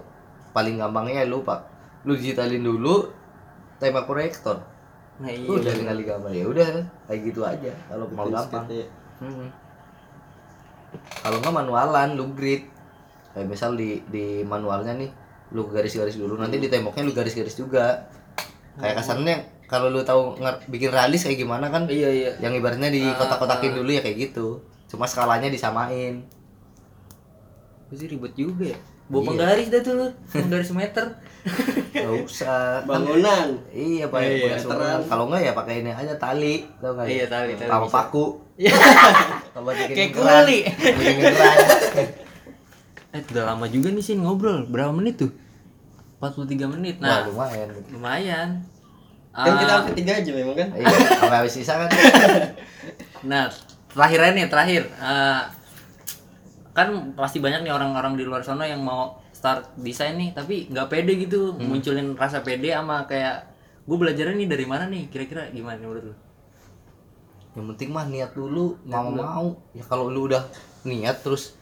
[0.51, 1.67] paling gampangnya lu pak
[2.03, 3.09] lu digitalin dulu
[3.79, 4.71] tembak proyektor
[5.21, 5.45] Nah iya.
[5.45, 6.65] udah tinggal digambar ya udah
[7.05, 8.65] kayak gitu aja kalau mau gampang.
[8.65, 8.87] gitu ya.
[9.21, 9.47] Hmm.
[11.21, 12.65] kalau nggak manualan lu grid.
[13.31, 15.07] Kayak misal di di manualnya nih
[15.55, 18.09] lu garis-garis dulu nanti di temboknya lu garis-garis juga.
[18.75, 19.35] Kayak kasarnya
[19.71, 20.35] kalau lu tahu
[20.67, 21.87] bikin realis kayak gimana kan?
[21.87, 22.31] Iya iya.
[22.43, 24.59] yang ibaratnya di kotak-kotakin dulu ya kayak gitu.
[24.91, 26.27] Cuma skalanya disamain.
[27.87, 28.79] Itu sih ribet juga ya.
[29.11, 29.27] Bawa Iya.
[29.27, 30.07] penggaris dah tuh lu.
[30.25, 31.05] Penggaris meter.
[31.91, 33.47] nggak usah Bangunan.
[33.69, 35.01] iya pakai Iya, sumber.
[35.03, 37.89] kalau enggak ya pakai ini aja tali tau nggak Iya, tali, tali bisa.
[37.91, 38.71] paku Iya.
[39.53, 40.59] sama bikin Kayak kuli.
[40.69, 41.33] bikin
[43.11, 44.63] Eh udah lama juga nih sih ngobrol.
[44.65, 45.31] Berapa menit tuh?
[46.19, 46.95] 43 menit.
[46.97, 47.89] nah Nah, lumayan gitu.
[47.91, 48.49] lumayan.
[49.31, 50.69] Kan kita Ah, sampai tiga aja memang kan.
[50.73, 50.87] iya
[51.17, 51.89] sampai habis sisa kan
[53.23, 53.49] Nah,
[53.89, 54.83] terakhir nih, terakhir.
[54.87, 55.41] Eh,
[56.81, 60.87] kan pasti banyak nih orang-orang di luar sana yang mau start desain nih, tapi nggak
[60.89, 63.53] pede gitu, munculin rasa pede sama kayak
[63.85, 66.15] gue belajarnya nih dari mana nih, kira-kira gimana nih menurut lu?
[67.51, 70.39] yang penting mah niat dulu mau mau ya kalau lu udah
[70.87, 71.59] niat terus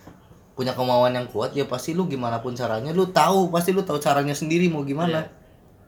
[0.54, 2.92] punya kemauan yang kuat ya pasti lu gimana pun caranya.
[2.92, 5.24] Lu tahu pasti lu tahu caranya sendiri mau gimana.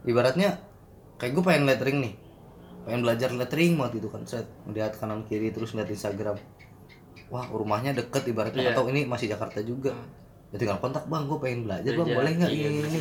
[0.07, 0.57] Ibaratnya
[1.19, 2.13] kayak gue pengen lettering nih.
[2.87, 4.23] Pengen belajar lettering waktu itu kan.
[4.23, 6.39] Set lihat kanan kiri terus lihat Instagram
[7.31, 8.75] wah rumahnya deket ibaratnya.
[8.75, 9.95] Atau ini masih Jakarta juga.
[10.51, 12.99] Ya tinggal kontak bang gue pengen belajar bang boleh nggak Iya, ini ini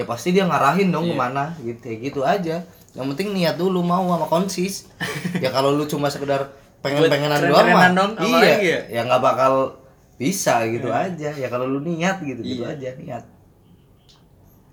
[0.00, 2.64] ya pasti dia ngarahin dong ke mana gitu kayak gitu aja.
[2.96, 4.88] Yang penting niat dulu mau sama konsis.
[5.44, 6.48] Ya kalau lu cuma sekedar
[6.80, 7.92] pengen pengenan doang mah
[8.24, 8.56] iya.
[8.56, 8.78] ya?
[8.88, 9.76] ya nggak bakal
[10.16, 11.36] bisa gitu aja.
[11.36, 13.28] Ya kalau lu niat gitu gitu aja niat.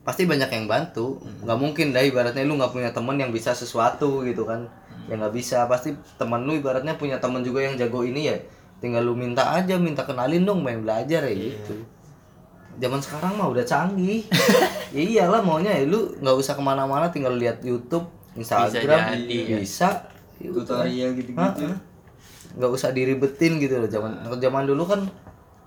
[0.07, 1.19] Pasti banyak yang bantu.
[1.43, 4.71] Nggak mungkin dah ibaratnya lu nggak punya temen yang bisa sesuatu gitu kan.
[5.11, 5.67] Ya nggak bisa.
[5.67, 8.39] Pasti teman lu ibaratnya punya temen juga yang jago ini ya
[8.84, 11.79] tinggal lu minta aja minta kenalin dong main belajar ya gitu.
[12.84, 14.27] Zaman sekarang mah udah canggih.
[14.93, 18.05] Ya iyalah maunya ya lu nggak usah ke mana-mana tinggal lihat YouTube
[18.38, 19.57] Instagram jadi, ya.
[19.57, 19.89] bisa.
[20.38, 21.65] Ya tutorial gitu-gitu.
[22.53, 25.01] Nggak usah diribetin gitu loh zaman zaman dulu kan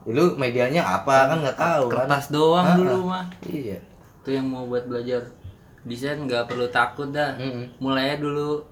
[0.06, 2.06] ya lu medianya apa kan nggak tahu kan.
[2.06, 3.02] kertas doang Ah, dulu ah.
[3.02, 3.24] mah.
[3.42, 3.82] Iya.
[4.22, 5.26] Itu yang mau buat belajar.
[5.82, 7.34] Desain nggak perlu takut dah.
[7.34, 7.82] Mm-mm.
[7.82, 8.62] mulai aja dulu.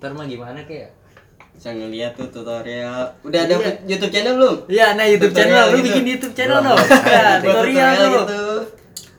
[0.00, 0.88] Ntar mah gimana kayak
[1.52, 3.14] bisa ngeliat tuh tutorial.
[3.22, 3.54] Udah ada
[3.86, 4.56] YouTube channel belum?
[4.66, 5.86] Iya, nah YouTube Tutorial channel, lu gitu.
[5.92, 6.74] bikin YouTube channel dong.
[7.12, 8.08] Nah, tutorial lu.
[8.18, 8.42] gitu.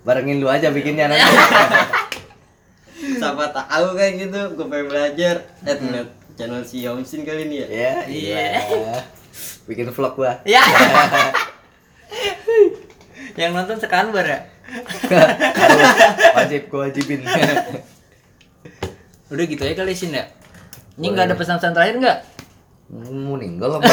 [0.04, 1.24] Barengin lu aja bikinnya nanti.
[3.24, 5.36] Siapa tahu kayak gitu gue pengen belajar.
[5.64, 7.68] Eh ngeliat channel si Yomsin kali ini ya?
[7.70, 8.44] Ya iya.
[9.64, 10.44] bikin vlog gua.
[10.44, 10.60] Ya.
[13.40, 14.40] Yang nonton sekanbar ya?
[16.36, 17.24] Wajib gua wajibin.
[19.32, 20.28] Udah gitu aja kali Sin ya.
[20.94, 22.20] Ini nggak ada pesan-pesan terakhir nggak?
[22.94, 23.90] mau ninggal apa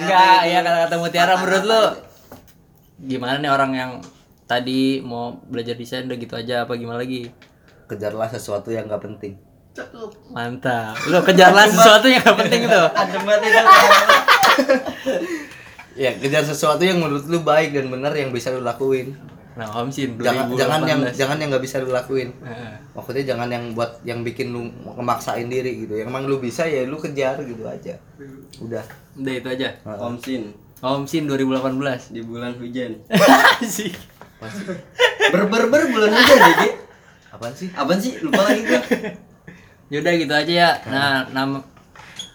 [0.00, 1.82] Enggak, ya kata-kata Mutiara menurut lu
[3.04, 3.90] gimana nih orang yang
[4.48, 7.28] tadi mau belajar desain udah gitu aja apa gimana lagi?
[7.86, 9.36] kejarlah sesuatu yang nggak penting.
[10.32, 10.96] Mantap.
[11.06, 12.86] Lu kejarlah sesuatu yang gak penting tuh.
[12.96, 13.62] adem banget itu.
[15.96, 19.16] Ya kejar sesuatu yang menurut lu baik dan benar yang bisa lu lakuin
[19.56, 20.60] Nah, Om Sin jangan 2018.
[20.60, 22.76] jangan yang jangan yang nggak bisa lu lakuin Heeh.
[22.92, 26.84] maksudnya jangan yang buat yang bikin lu ngemaksain diri gitu yang emang lu bisa ya
[26.84, 27.96] lu kejar gitu aja
[28.58, 28.84] udah
[29.16, 29.68] Udah itu aja.
[29.82, 31.72] Om Sin Om Sin 2018.
[32.10, 33.00] di bulan hujan
[33.66, 33.88] Sih.
[35.26, 36.70] ber ber ber bulan hujan ya Gi?
[37.32, 38.80] apaan sih apaan sih lupa lagi gue
[39.88, 40.70] Yaudah gitu aja ya.
[40.84, 41.64] Nah, nama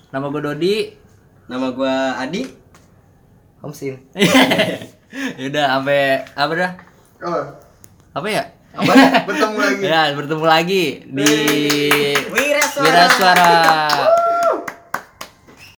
[0.10, 0.76] nama gue Dodi.
[1.46, 2.42] nama gue Adi
[3.60, 3.94] Homsin
[5.38, 6.02] Yaudah sampai
[6.32, 6.72] apa dah?
[7.22, 7.44] Oh,
[8.18, 8.44] Apa ya?
[8.72, 8.94] apa?
[9.30, 9.82] Bertemu lagi.
[9.92, 11.32] Ya, bertemu lagi di
[12.32, 13.52] Wira Wira Suara.